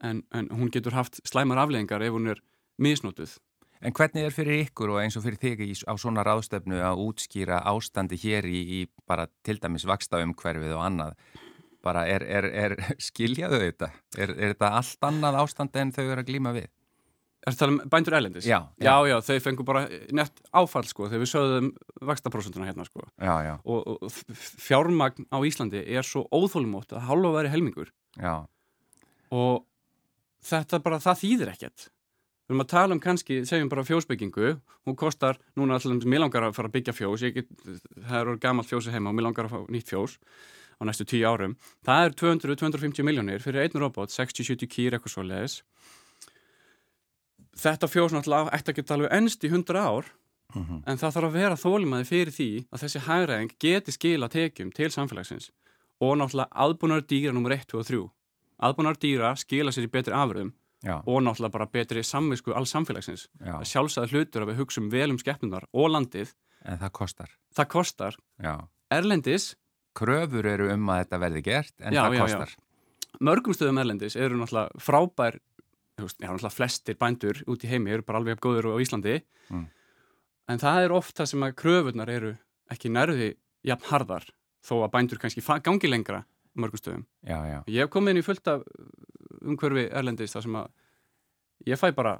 [0.01, 2.41] en, en hún getur haft slæmar afleðingar ef hún er
[2.79, 3.35] misnótuð
[3.79, 7.61] En hvernig er fyrir ykkur og eins og fyrir þig á svona ráðstöfnu að útskýra
[7.71, 11.13] ástandi hér í, í bara til dæmis vaksta umhverfið og annað?
[11.85, 12.75] Bara er, er, er
[13.07, 13.87] skiljaðu þetta?
[14.17, 16.67] Er, er þetta allt annað ástand en þau eru að glíma við?
[17.39, 18.47] Er það tala um bændur erlendis?
[18.49, 19.07] Já, já, já.
[19.07, 21.69] já, þau fengu bara nett áfall sko þegar við sögðum
[22.09, 27.31] vakstaprósentuna hérna sko Já, já, og, og fjármagn á Íslandi er svo óþólumótt að hálfa
[27.37, 28.43] væri helmingur já,
[29.31, 29.63] og
[30.43, 31.87] þetta bara, það þýðir ekkert
[32.49, 34.55] við erum að tala um kannski, segjum bara fjósbyggingu
[34.89, 37.51] hún kostar, núna alltaf mér langar að fara að byggja fjós, ég get,
[38.07, 40.17] það eru gammalt fjósi heima og mér langar að fá nýtt fjós
[40.79, 41.53] á næstu tíu árum,
[41.85, 45.59] það er 200-250 miljónir fyrir einn robot, 60-70 kýr eitthvað svo leiðis
[47.59, 50.09] þetta fjós náttúrulega ætti að geta alveg ennst í 100 ár
[50.55, 54.71] mhm, en það þarf að vera þólimaði fyrir því að þessi hægræðing geti skila tekjum
[54.75, 55.51] til samfélagsins
[55.99, 58.01] og náttúrulega aðbúnar dýra nummer 1, 2 og 3
[58.69, 60.53] aðbúnar dýra skila sér í betri afröðum
[60.85, 63.27] já, og náttúrulega bara betri samvisku alls samfélagsins.
[63.39, 66.33] Já, að sjálfsæða hlutur að við vel um skeppnunar og landið,
[66.65, 67.29] en það kostar.
[67.55, 68.17] það kostar.
[68.43, 68.55] Já,
[68.91, 69.55] erlendis,
[69.95, 72.55] kröfur eru um að þetta verði gert en Já, það kostar.
[73.19, 75.39] mörgum stöðum erlendis eru náttúrulega frábær
[75.99, 79.21] já, náttúrulega flestir bændur út í heimi eru bara alveg góður á Íslandi.
[79.49, 79.67] Mm.
[80.49, 82.35] en það er oft það sem að kröfurnar eru
[82.71, 83.31] ekki nærði
[83.65, 84.29] jafn harðar
[84.65, 86.23] þó að bændur kannski gangi lengra
[86.55, 87.05] mörgum stöðum.
[87.23, 88.63] Já, já, Ég hef komið inn í fullt af
[89.41, 90.67] umhverfi erlendis þar sem að
[91.67, 92.19] ég fæ bara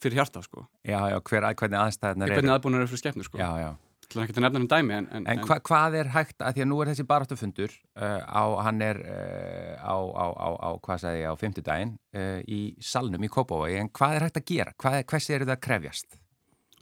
[0.00, 0.66] fyrir hjarta sko.
[0.84, 2.34] já, já, hver, hvernig aðstæðnar eru.
[2.40, 3.38] Hvernig aðbúinur eru fyrir skepnur sko.
[3.38, 3.72] Já, já.
[4.04, 6.52] Það er ekki að nefna um dæmi en, en, En hva, hvað er hægt, að
[6.54, 10.70] því að nú er þessi baráttufundur uh, á, hann er uh, á, á, á, á,
[10.84, 14.46] hvað sagði ég, á fimmtudaginn uh, í salnum í Kópavogi, en hvað er hægt að
[14.52, 14.74] gera?
[14.76, 16.18] Hvað, er- hversi eru það að krefjast?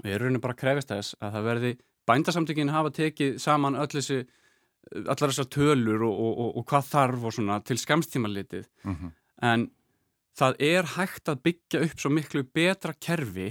[0.03, 1.73] Við erum bara að krefjast þess að það verði
[2.11, 4.19] bændasamtökin hafa tekið saman öll þessi,
[5.07, 8.97] allar þessar tölur og, og, og, og hvað þarf og svona til skamstíma litið Mm
[8.97, 9.13] -hmm.
[9.43, 9.69] En
[10.39, 13.51] það er hægt að byggja upp svo miklu betra kerfi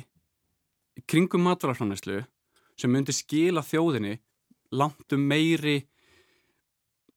[1.10, 2.21] kringum matvaraframneslu
[2.80, 4.15] sem myndi skila þjóðinni
[4.73, 5.82] langt um meiri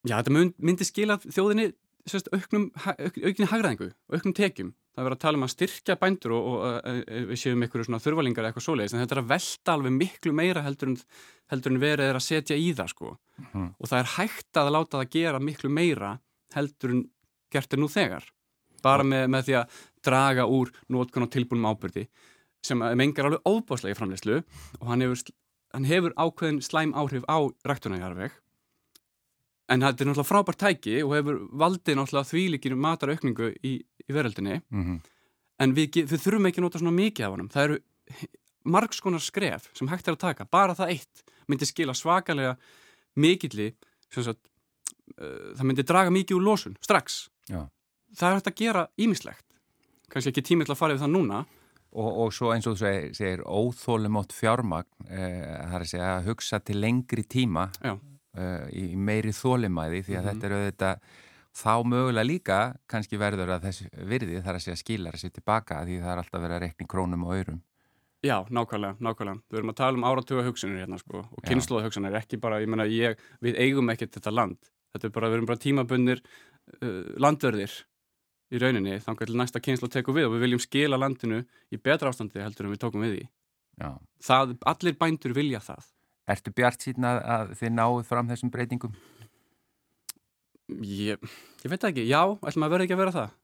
[0.04, 1.70] já, þetta mynd- myndi skila þjóðinni
[2.10, 4.74] sérst, auknum, ha- auk, aukni hagræðingu auknum tekjum.
[4.94, 6.98] Það er verið að tala um að styrkja bændur og, og uh,
[7.32, 10.32] við séum ykkur svona þurfalingar eða eitthvað svoleiðis, en þetta er að velta alveg miklu
[10.38, 10.98] meira heldur en,
[11.50, 13.14] heldur en verið er að setja í það sko.
[13.40, 13.64] Mhm.
[13.80, 16.12] og það er hægt að láta það gera miklu meira
[16.54, 17.02] heldur en
[17.50, 18.28] gert er nú þegar
[18.84, 22.06] bara með, með því að draga úr nótkun á tilbúnum ábyrði
[22.64, 24.38] sem mengar alveg óbáslega í framleyslu
[24.80, 25.34] og hann hefur,
[25.74, 28.36] hann hefur ákveðin slæm áhrif á ræktunarjarveg
[29.72, 34.60] en þetta er náttúrulega frábært tæki og hefur valdið náttúrulega þvílikir mataraukningu í, í veröldinni.
[34.68, 35.02] Mm
[35.62, 37.50] en við, við þurfum ekki að nota svona mikið af honum.
[37.52, 37.78] Það eru
[38.74, 42.54] margskonar skref sem hægt er að taka, bara það eitt myndi skila svakalega
[43.20, 43.70] mikilli
[44.12, 44.40] sem sagt,
[45.18, 47.26] uh, það myndi draga mikið úr losun, strax.
[47.50, 47.66] Já.
[48.14, 49.44] Það er hægt að gera ímislegt
[50.12, 51.44] kannski ekki tími til að fara yfir það núna
[51.94, 56.80] Og, og svo eins og þú segir, segir óþólumótt fjármagn, að segja að hugsa til
[56.82, 60.26] lengri tíma uh, í meiri þólimæði því að Mhm.
[60.32, 61.04] þetta eru auðvitað
[61.54, 62.56] þá mögulega líka
[62.90, 66.22] kannski verður að þess virði þar að segja skilar að sér tilbaka því það er
[66.24, 67.62] alltaf verið að rekna í krónum og aurum.
[68.26, 69.38] Já, nákvæmlega, nákvæmlega.
[69.52, 72.66] Við erum að tala um áratuga hugsunir hérna sko og kynnslóða hugsunir, ekki bara, ég
[72.74, 74.58] meina, ég, við eigum ekkert þetta land.
[74.96, 76.24] Þetta er bara, við erum bara tímabundir
[76.82, 77.84] uh, landverðir
[78.54, 82.12] í rauninni, þannig til næsta kynnslóð tekur við og við viljum skila landinu í betra
[82.12, 83.24] ástandi heldur en við tókum við því.
[83.82, 83.88] Já.
[84.22, 85.90] Það, allir bændur vilja það.
[86.34, 88.94] Ertu bjart síðan að, að þið náðu fram þessum breytingum?
[90.88, 91.20] Ég,
[91.60, 93.34] ég veit ekki, já, ætlum að verða ekki að vera það.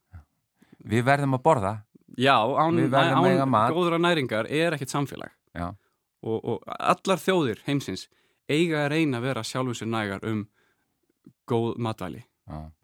[0.90, 1.74] Við verðum að borða.
[2.18, 3.74] Já, án, að án mat.
[3.74, 5.34] góðra næringar er ekkert samfélag.
[6.20, 8.08] Og, og allar þjóðir heimsins
[8.50, 10.42] eiga að reyna að vera sjálfum sér nægar um
[11.48, 12.24] góð matvæli.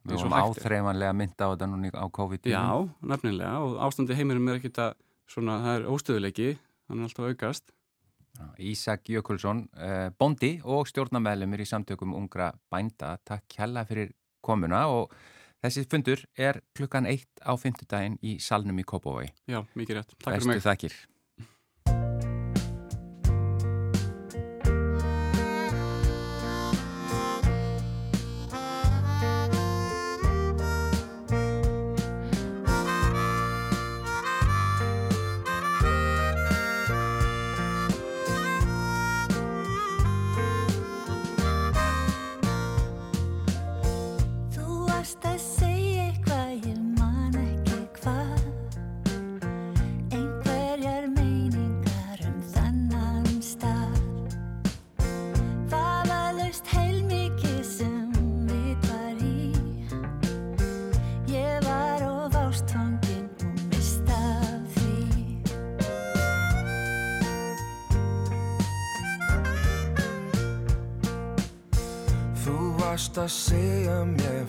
[0.07, 0.62] Við og vorum hægt er.
[0.62, 2.52] áþreifanlega mynda á þetta núna í- á COVID-19.
[2.52, 2.66] Já,
[3.12, 4.92] nefnilega og ástandi heiminum er ekkit að
[5.29, 6.48] svona, það er óstöðuleiki
[6.88, 7.72] hann er alltaf aukast
[8.61, 13.14] Ísak Jökulsson, uh, bondi og stjórnamæðlumir í samtökum ungra bænda.
[13.24, 14.11] Takk kjalla fyrir
[14.44, 15.11] komuna og
[15.64, 19.31] þessi fundur er klukkan eitt á fymtudaginn í salnum í Kópavogi.
[19.48, 20.92] Já, mikið rétt, takk Bestu fyrir mig þakkir.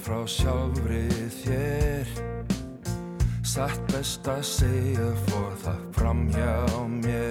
[0.08, 1.04] Frá sjálfri
[1.42, 2.12] þér.
[3.44, 6.54] Satt best að segja fór það fram hjá
[6.88, 7.27] mér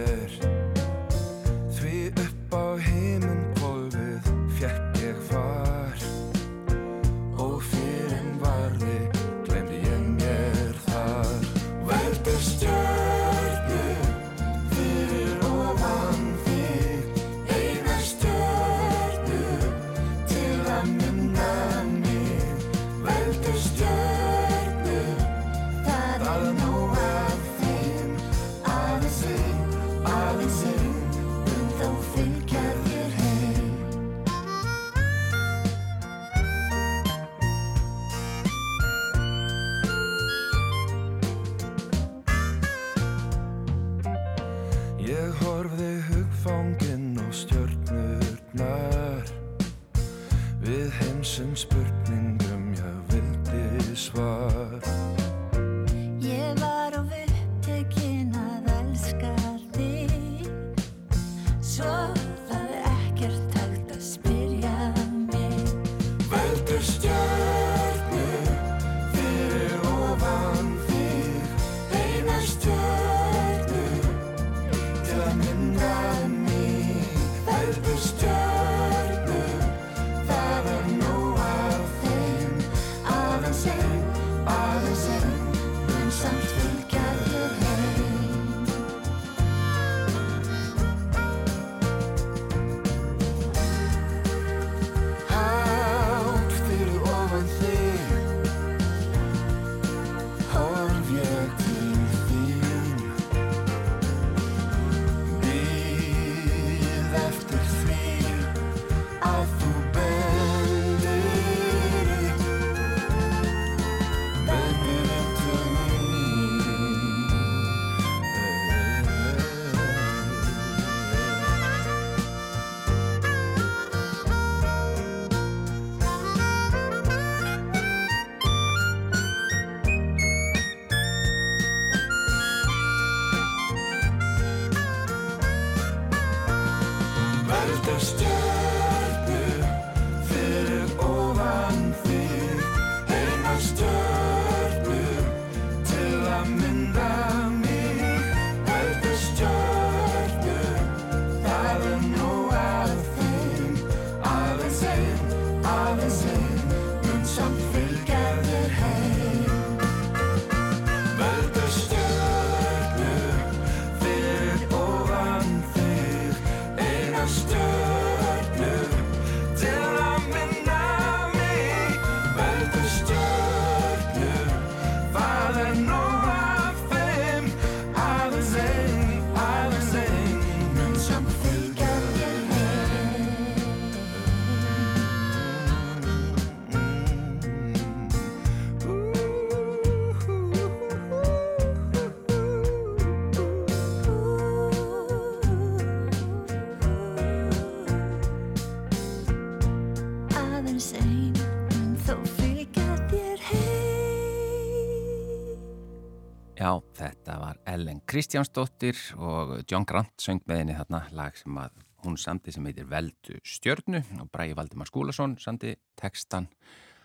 [208.16, 212.86] Kristjánsdóttir og John Grant söng með henni þarna lag sem að hún samti sem heitir
[212.88, 216.46] Veldu stjörnu og Bræði Valdimar Skúlason samti textan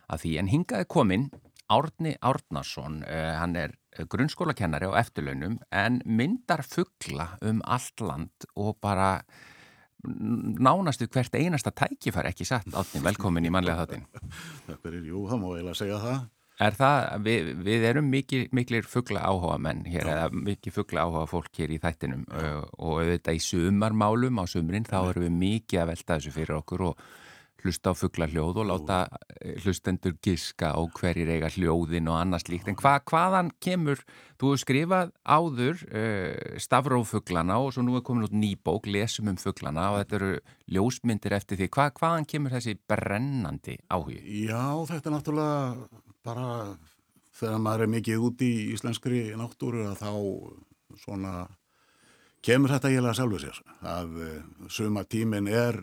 [0.07, 1.27] af því en hingaði kominn
[1.67, 3.75] Árni Árnason, uh, hann er
[4.07, 9.17] grunnskólakennari á eftirlaunum en myndar fuggla um allt land og bara
[10.07, 14.07] nánastu hvert einasta tækifar ekki satt, Árni, velkomin í mannlega þáttin.
[14.69, 16.23] Takk fyrir, jú, það má eiginlega segja það.
[16.61, 21.25] Er það, við, við erum mikil, miklir fuggla áhuga menn hér, eða mikil fuggla áhuga
[21.31, 25.81] fólk hér í þættinum uh, og auðvitað í sumarmálum á sumrin þá erum við mikið
[25.81, 27.03] að velta þessu fyrir okkur og
[27.61, 28.97] hlusta á fuggla hljóð og láta
[29.61, 32.69] hlustendur giska á hverjir eiga hljóðin og annars líkt.
[32.69, 34.01] En hva, hvaðan kemur,
[34.41, 39.41] þú hefur skrifað áður uh, stafrófugglana og svo nú er komin út nýbók, lesum um
[39.41, 40.31] fugglana og þetta eru
[40.77, 41.69] ljósmyndir eftir því.
[41.73, 44.21] Hva, hvaðan kemur þessi brennandi áhugi?
[44.45, 46.77] Já, þetta er náttúrulega bara
[47.37, 50.11] þegar maður er mikið út í íslenskri náttúru að þá
[51.01, 51.33] svona
[52.45, 55.77] kemur þetta eiginlega sjálfur sér að uh, suma tímin er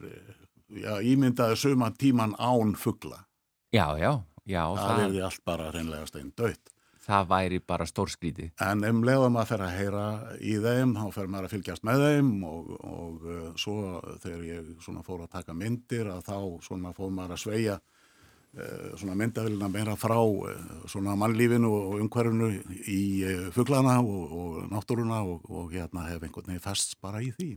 [0.68, 3.24] já, ímyndaði suma tíman án fuggla.
[3.72, 4.12] Já, já,
[4.48, 4.62] já.
[4.76, 6.74] Það er því allt bara reynlega stein dött.
[7.08, 8.50] Það væri bara stórskrítið.
[8.60, 10.08] En um leiðum að fer að heyra
[10.44, 13.76] í þeim, þá fer maður að fylgjast með þeim og, og uh, svo
[14.20, 16.36] þegar ég svona fór að taka myndir að þá
[16.66, 17.97] svona fór maður að sveia eh,
[19.18, 22.50] myndavillina meira frá eh, svona mannlífinu og umhverfinu
[22.88, 23.00] í
[23.54, 27.50] fugglana og, og náttúruna og, og hérna hef einhvern veginn fest bara í því.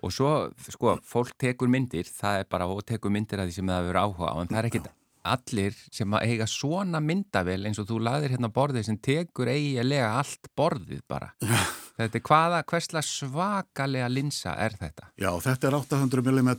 [0.00, 0.30] Og svo,
[0.70, 4.00] sko, fólk tekur myndir, það er bara, og tekur myndir að því sem það hefur
[4.00, 4.90] áhuga á, en það er ekkit
[5.30, 10.48] allir sem eiga svona myndavel eins og þú laðir hérna borðið sem tekur eiginlega allt
[10.56, 11.34] borðið bara.
[11.98, 15.08] Þetta er hvaða, hversla svakalega linsa er þetta?
[15.20, 16.50] Já, þetta er 800 mm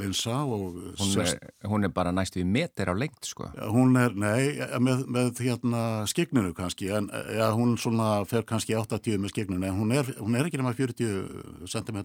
[0.00, 3.50] linsa og Hún sest, er, hún er bara næstu í meter á lengt, sko.
[3.70, 9.20] hún er, nei, með, með hérna skigninu kannski, en ja, hún svona fer kannski 80
[9.22, 12.02] með skigninu, en hún er, hún er ekki nema 40 cm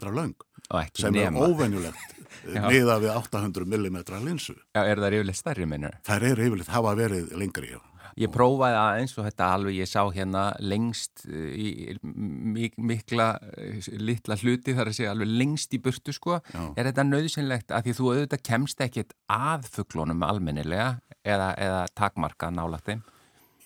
[0.70, 1.40] ekki sem nema.
[1.40, 2.16] er óvenjulegt
[2.54, 2.62] Já.
[2.70, 4.54] miða við 800 mm linsu.
[4.76, 5.96] Já, er það yfirlega stærri minnur?
[6.06, 7.80] Þær eru yfirleitt hafa verið lengri, já.
[8.20, 13.78] Ég prófaði aðeins og þetta alveg ég sá hérna lengst uh, í mik mikla uh,
[13.96, 16.40] litla hluti þar að segja alveg lengst í burtu sko.
[16.52, 16.64] Já.
[16.76, 20.90] Er þetta nöðsynlegt að því þú auðvitað kemst ekkit að fuglunum almennilega
[21.24, 23.00] eða, eða takmarka nála þeim?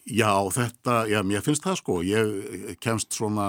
[0.05, 3.47] Já, þetta, já, mér finnst það sko, ég kemst svona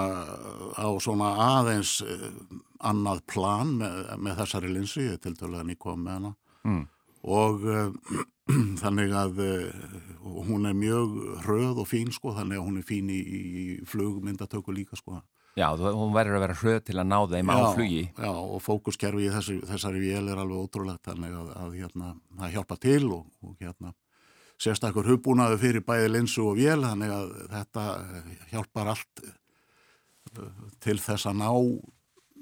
[0.79, 2.29] á svona aðeins eh,
[2.79, 6.33] annað plan með, með þessari linsu, ég er til dælulega nýkom með hana
[6.65, 6.87] Mm.
[7.25, 7.93] Og uh,
[8.81, 9.85] þannig að uh,
[10.45, 11.15] hún er mjög
[11.45, 15.21] hröð og fín sko, þannig að hún er fín í, í flugmyndatöku líka sko.
[15.55, 18.01] Já, hún verður að vera hröð til að ná þeim á flugi.
[18.11, 22.09] Já, og fókuskerfi í þessi, þessari vél er alveg ótrúlegt, þannig að, að hérna,
[22.41, 23.93] það hjálpa til og, og hérna,
[24.59, 27.85] sérstakur hugbúnaðu fyrir bæði linsu og vél, þannig að þetta
[28.51, 30.49] hjálpar allt uh,
[30.83, 31.49] til þess að ná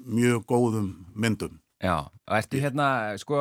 [0.04, 1.60] mjög góðum myndum.
[1.84, 2.86] Já, og ertu hérna,
[3.20, 3.36] sko,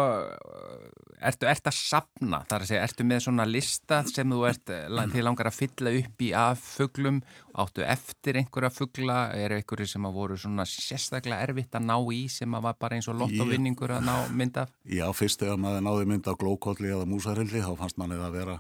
[1.24, 4.74] ertu, ertu að sapna, þar að segja, ertu með svona lista sem þú ert,
[5.14, 7.22] þið langar að fylla upp í af fuglum,
[7.64, 12.26] áttu eftir einhverja fugla, eru einhverju sem að voru svona sérstaklega erfitt að ná í
[12.34, 14.76] sem að var bara eins og lottovinningur að ná mynd af?
[14.92, 18.40] Já, fyrst þegar maður náði mynd á glókolli eða músarilli, þá fannst manni það að
[18.42, 18.60] vera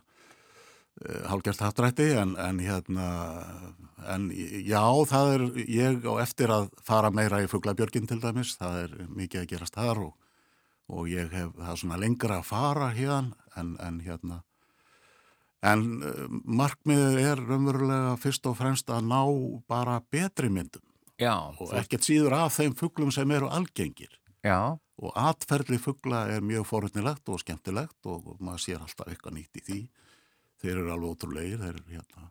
[1.01, 3.07] uh, hálgjart hattrætti, en, en hérna,
[4.13, 8.79] en já, það er, ég á eftir að fara meira í fuglabjörgin til dæmis, það
[8.85, 10.15] er mikið að gerast þar og,
[10.93, 14.41] og ég hef það svona lengra að fara hérna, en, en hérna,
[15.63, 19.21] en uh, markmiðið er raunverulega fyrst og fremst að ná
[19.69, 20.85] bara betri myndum.
[21.21, 24.11] Já, og ekkert síður af þeim fuglum sem eru algengir.
[24.43, 29.61] Já, og atferðli fugla er mjög forutnilegt og skemmtilegt og maður sér alltaf eitthvað nýtt
[29.61, 29.79] í því
[30.64, 32.28] þeir eru alveg ótrúlegir þeir, hérna,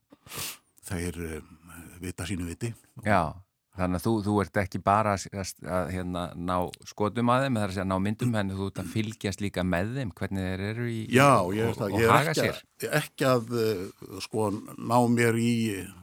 [0.88, 1.56] þeir um,
[2.02, 2.72] vita sínu viti.
[3.04, 3.32] Já.
[3.72, 5.52] Þannig að þú, þú ert ekki bara að,
[5.88, 9.64] hérna, ná skotum að þeim, er að ná myndum, en þú ert að fylgjast líka
[9.64, 14.18] með þeim, hvernig þeir eru í Já, ég, og, ég er ekki, ekki að uh,
[14.20, 15.54] sko, ná mér í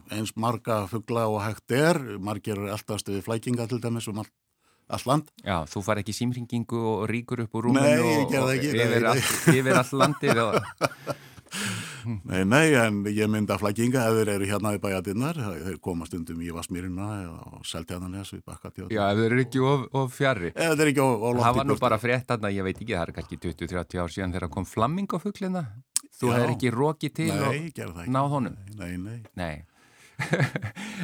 [0.10, 2.02] eins marga fugla og hægt er.
[2.18, 4.32] Margir eru alltaf við flækinga til dæmis um all,
[4.90, 5.30] all land.
[5.46, 8.56] Já, þú far ekki símringingu og ríkur upp úr rúminu Nei, ég og, og það
[8.56, 10.60] ekki, yfir, nei, all, yfir all landið og,
[12.06, 16.42] Nei, nei, en ég mynda flækinga ef þeir eru hérna í bæjadinnar þeir koma stundum
[16.46, 20.76] í Vasmýrina og Seltjarnanes við Bakkatjóð Já, ef þeir eru ekki of, of fjari Ef
[20.76, 22.78] þeir eru ekki á, á langt Það í var nú bara frétt þarna, ég veit
[22.78, 25.66] ekki, það er kannski 20-30 ár síðan þegar kom flamingofuglina
[26.20, 28.56] Þú hefur ekki rókið til Nei, og það náð honum.
[28.76, 29.20] Nei, nei.
[29.40, 29.54] Nei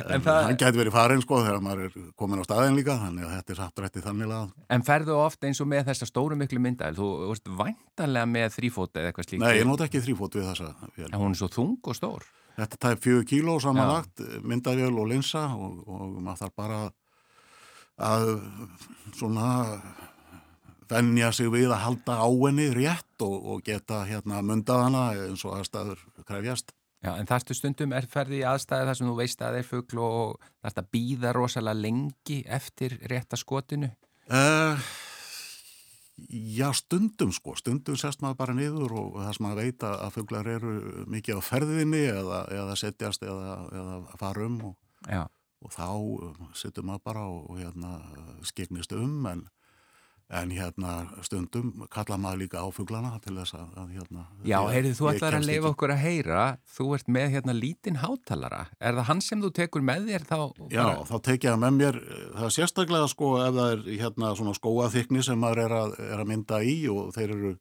[0.05, 3.25] En, það, hann gæti verið farin sko þegar maður er komin á staðin líka þannig
[3.25, 6.37] að þetta er satt rætti þannig að en ferðu oft eins og með þessa stóru
[6.39, 10.37] miklu mynda Þú ert væntanlega með þrýfót eða eitthvað slíkt Nei, ég nota ekki þrýfót
[10.37, 11.07] við þessa vél.
[11.09, 12.27] En hún er svo þung og stór.
[12.55, 16.81] Þetta tæp fjögur kíló samanlagt myndavél og linsa og, og maður þarf bara
[18.05, 18.29] að
[19.15, 19.49] svona
[20.91, 25.43] venja sig við að halda á henni rétt og, og geta hérna myndað hana eins
[25.47, 29.41] og aðstæður krefjast Já, en þarstu stundum er ferði í aðstæði þar sem þú veist
[29.45, 33.91] að þeir fugl og þarst að býða rosalega lengi eftir rétta skotinu?
[34.25, 34.81] Uh,
[36.17, 40.49] já, stundum sko, stundum sest maður bara niður og það sem maður veit að, fuglar
[40.55, 40.73] eru
[41.13, 44.75] mikið á ferðinni eða, eða setjast eða, eða fara um og,
[45.61, 45.87] og þá
[46.57, 47.99] sittum maður bara og, og hérna
[48.49, 49.45] skiknist um en,
[50.33, 50.93] en hérna
[51.25, 55.37] stundum kalla maður líka á fuglana til þess að, að hérna Já heyrðu, þú ætlar
[55.37, 56.45] að leifa okkur að heyra
[56.77, 58.63] þú ert með hérna lítinn hátalara.
[58.79, 60.37] Er það hann sem þú tekur með þér þá
[60.73, 62.01] Já, þá tek ég það með mér,
[62.33, 66.23] það er sérstaklega sko ef það er hérna svona skóaþykni sem maður er að, er
[66.23, 67.53] að mynda í og þeir eru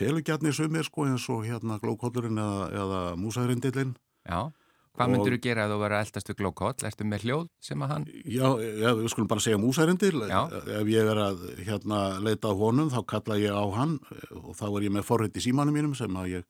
[0.00, 3.92] felugjarnir sumir sko eins og hérna glókollurinn eða, eða músarindillinn.
[4.24, 4.48] Já,
[4.96, 6.86] hvað myndur þú gera ef þú verður að eldast við glókóll?
[6.90, 10.40] Ertu með hljóð sem að hann Já, já, við skulum bara segja músarindil, Já.
[10.80, 13.98] ef ég er að hérna leita á honum þá kalla ég á hann
[14.40, 16.48] og þá er ég með forrið í símanum mínum sem að ég,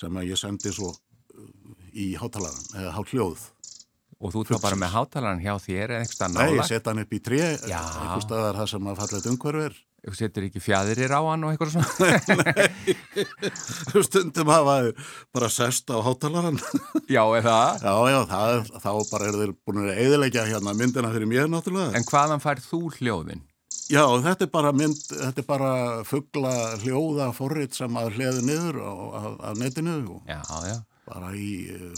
[0.00, 0.92] sem að ég sendi svo
[1.94, 3.46] í hátalaran, eða hát hljóð.
[4.18, 7.02] og þú þá bara með hátalaran hjá þér eða eitthvað Nei, ég nála setja hann
[7.04, 9.76] upp í tré, einhver staðar það sem að falla umhverfið er.
[10.18, 11.88] Setur ekki fjæðirir á hann og eitthvað svona
[14.06, 16.60] Stundum hafa þeir bara sest á hátalaran.
[17.10, 21.12] Já, eða Já, já, það er, þá bara eru þeir búin að eðilegja hérna myndina
[21.14, 21.94] fyrir mér náttúrulega.
[21.98, 23.42] En hvaðan fær þú hljóðin?
[23.88, 25.72] Já, þetta er bara mynd, þetta er bara
[26.04, 30.76] fuggla hljóða forrit sem að hliði niður á, á, á netinu og Já, já
[31.08, 31.92] bara í uh,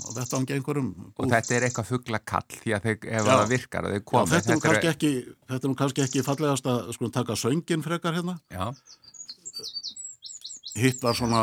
[0.00, 0.88] forrita á vettvangi einhverjum.
[1.16, 4.08] Og þetta er eitthvað fuggla kall því að þeir, ef það virkar að þeir Já,
[4.10, 5.12] komið þetta er ekki,
[5.50, 8.38] þetta er nú kannski ekki fallegast að sko taka söngin frekar hérna.
[8.50, 8.72] Já,
[10.80, 11.40] Hitt var svona,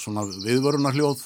[0.00, 1.20] svona viðvöruna hljóð.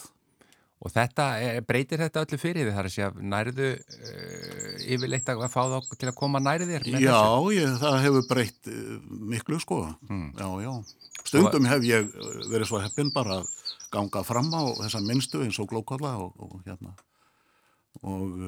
[0.81, 5.33] Og þetta, er, breytir þetta öllu fyrir því þar að sé að nærðu uh, yfirleitt
[5.33, 7.21] að fá þá til að koma með Já,
[7.57, 8.95] ég, það hefur breytt uh,
[9.35, 9.83] miklu sko.
[10.09, 10.31] Hmm.
[10.39, 10.73] Já, já.
[11.21, 12.09] Stundum hef ég
[12.49, 13.53] verið svo heppinn bara að
[13.93, 16.97] ganga fram á þessa minnstu eins og glókalla og, og hérna.
[18.07, 18.41] Og,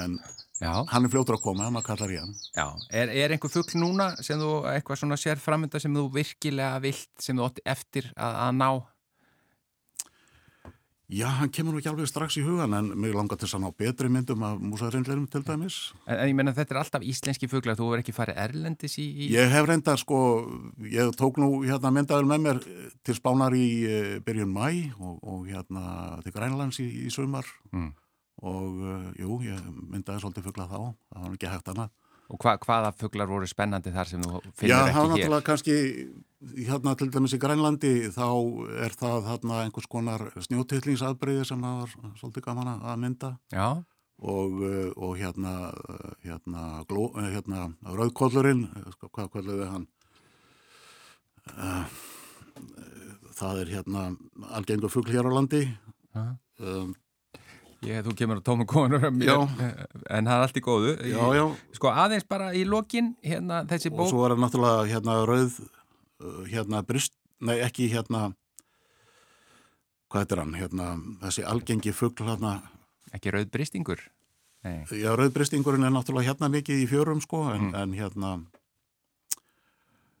[0.00, 0.18] en
[0.58, 2.32] Já, hann er fljótur að koma, maður kallar í hann.
[2.50, 2.66] já.
[2.90, 7.12] Er, er einhver fugg núna sem þú eitthvað svona sér framönda sem þú virkilega vilt,
[7.22, 8.70] sem þú ótti eftir að, að ná?
[11.08, 13.70] Já, hann kemur nú ekki alveg strax í hugan en mig langar til að ná
[13.80, 15.78] betri myndum af músarindleirum til dæmis.
[16.04, 19.06] En, en ég menna þetta er alltaf íslenski fugglar, þú verður ekki farið erlendis í...
[19.08, 19.28] í...
[19.32, 20.18] Ég hef reyndar sko,
[20.84, 22.60] ég tók nú hérna myndaður með mér
[23.08, 24.68] til spánar í uh, byrjun mæ
[25.00, 27.88] og, og hérna til Grænlands í, í sumar Mm.
[28.44, 30.78] og uh, jú, ég myndaði svolítið fuggla þá,
[31.08, 31.90] það var ekki hægt annað.
[32.28, 35.12] Og hva, hvaða fugglar voru spennandi þar sem þú Já, finnur það var ekki hér?
[35.12, 35.76] náttúrulega kannski
[36.68, 38.26] hérna til dæmis í Grænlandi þá
[38.84, 43.68] er það þarna einhvers konar snjótillingsaðbreyði sem það var svolítið gaman að mynda Já,
[44.18, 45.54] og, uh, og hérna,
[46.26, 49.88] hérna, gló, uh, hérna rauðkollurinn, uh, sko, hvað kolluði hann?
[53.38, 54.08] Það er hérna
[54.58, 55.62] algengur fugl hér á landi.
[56.12, 56.24] Já.
[56.58, 56.90] Um,
[57.86, 60.96] ég, þú kemur á tómum konur en það er allt í góðu.
[61.06, 61.44] já, já,
[61.78, 64.08] Sko aðeins bara í lokin, hérna þessi og bók.
[64.10, 65.60] svo er það náttúrulega hérna rauð,
[66.24, 68.32] uh, hérna brist, nei ekki hérna,
[70.10, 70.86] hvað heitir hann, hérna
[71.22, 72.60] þessi algengi fugl hérna,
[73.14, 74.00] Ekki rauð bristingur?
[74.66, 74.82] Nei.
[74.90, 77.74] já rauðbristingurinn er náttúrulega hérna mikið í fjörum sko, en, Mm.
[77.74, 78.30] en hérna,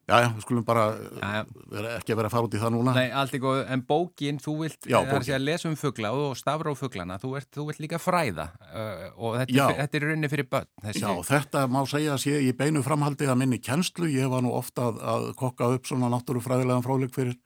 [0.08, 1.42] já, já, við skulum bara Já,
[1.72, 2.94] vera, ekki vera að fara út í það núna.
[2.96, 6.12] Nei, allt í góðu, en bókin, þú vilt, Já, það er að lesa um fugla
[6.16, 10.08] og stafra á fuglana, þú, ert, þú vilt líka fræða uh, og þetta, þetta er
[10.08, 10.70] runni fyrir börn.
[10.88, 14.10] Þessi, Já, þetta má segja að sé í beinu framhaldi að minni kennslu.
[14.14, 17.38] Ég var nú ofta að, að kokka upp svona náttúrufræðilegan fráleik fyrir,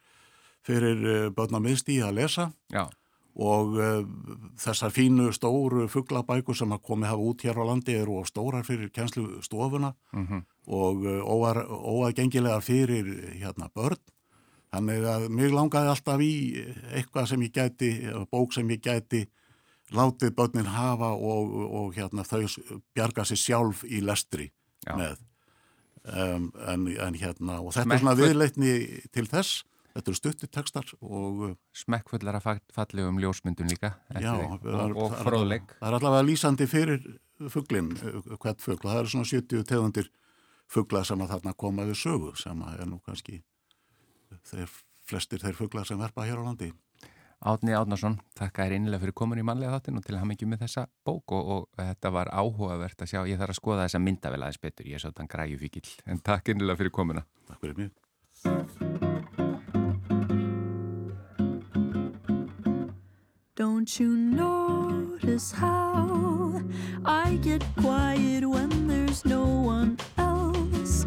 [0.66, 2.50] fyrir uh, börn að miðstíði að lesa.
[2.72, 2.86] Já,
[3.32, 4.02] og uh,
[4.60, 8.64] þessar fínu stóru fuglabækur sem að komi hafa út hér á landi eru of stórar
[8.66, 13.08] fyrir kennslustofuna mhm, og uh, óar, óaðgengilega fyrir
[13.40, 13.98] hérna börn.
[14.72, 16.32] Þannig að mig langaði alltaf í
[16.96, 17.90] eitthvað sem ég gæti,
[18.32, 19.26] bók sem ég gæti
[19.92, 22.46] látið börnin hafa og, og hérna þau
[22.96, 24.46] bjarga sér sjálf í lestri
[24.86, 24.94] Já.
[24.96, 25.18] með.
[26.02, 28.72] Um, en, en hérna, og þetta Smekkfull- er svona viðleitni
[29.14, 29.60] til þess,
[29.92, 35.30] þetta eru stuttitekstar og uh, smekkfullara fa- fallegum ljósmyndun líka já, er- og, og það
[35.36, 37.04] er allavega- lýsandi fyrir
[37.52, 37.92] fugglin,
[38.40, 40.08] hvert fuggl, það eru svona 70 tegundir
[40.72, 43.42] fuggla sem að þarna koma við sögu sem að er nú kannski
[44.48, 44.70] þeir
[45.08, 46.72] flestir þeir fuggla sem verpa hér á landi.
[47.42, 50.50] Átni Átnarsson, þakka þér innilega fyrir komin í mannlega þáttin og til að hafa mikið
[50.52, 54.02] með þessa bók og, og þetta var áhugavert að sjá, ég þarf að skoða þessa
[54.04, 57.26] myndavel aðeins betur, ég er svo þann græju fíkil, en takk innilega fyrir komuna.
[57.50, 57.90] Takk fyrir mig.
[63.58, 66.62] Don't you notice how
[67.04, 70.32] I get quiet when there's no one else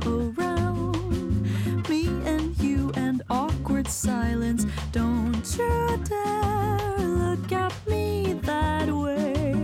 [0.06, 1.48] around?
[1.90, 4.66] Me and you and awkward silence.
[4.92, 9.56] Don't you dare look at me that way.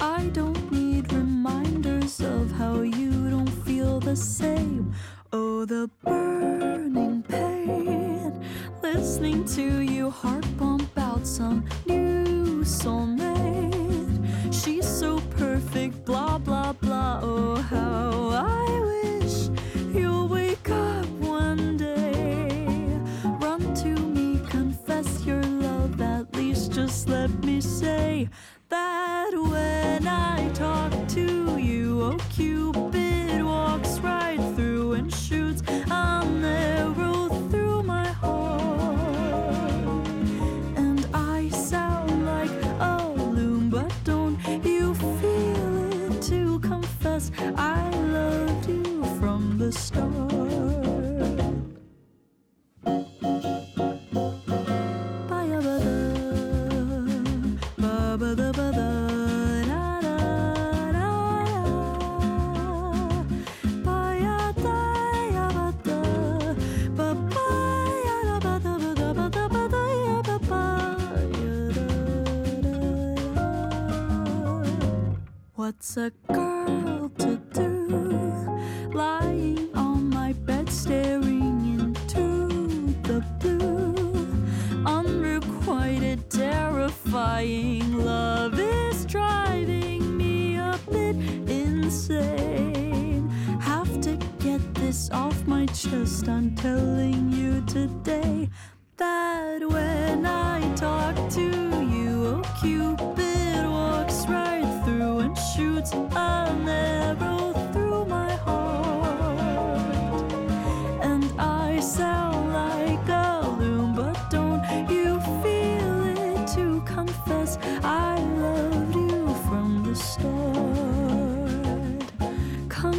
[0.00, 4.94] I don't need reminders of how you don't feel the same.
[5.32, 8.44] Oh, the burning pain.
[8.82, 14.52] Listening to you heart pump out some new soulmate.
[14.52, 17.20] She's so perfect, blah, blah, blah.
[17.22, 18.61] Oh, how I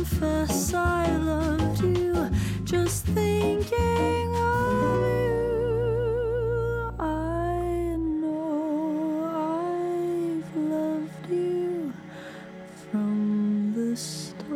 [0.03, 2.29] Confess I loved you,
[2.65, 6.91] just thinking of you.
[6.99, 11.93] I know I've loved you
[12.91, 14.51] from the start.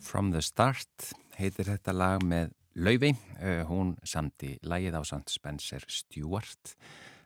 [0.00, 5.86] From the Start heitir þetta lag með Laufey, uh, hún samti lagið á samt Spencer
[5.86, 6.74] Stewart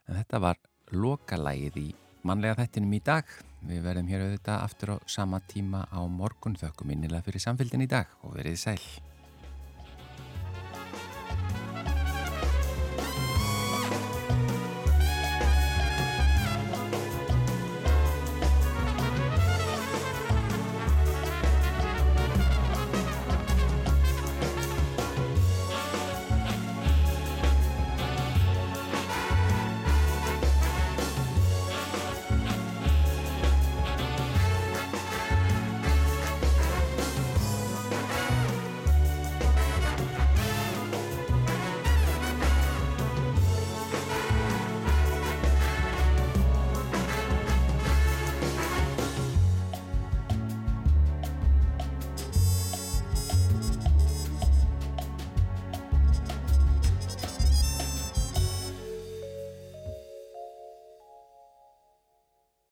[0.05, 0.61] en þetta var
[0.93, 1.87] loka lagið í
[2.27, 3.25] mannlega þettinum í dag.
[3.63, 6.59] Við verðum hér auðvitað aftur á sama tíma á morgun.
[6.59, 9.12] Þökkum innilega fyrir samfélgin í dag og verið sæl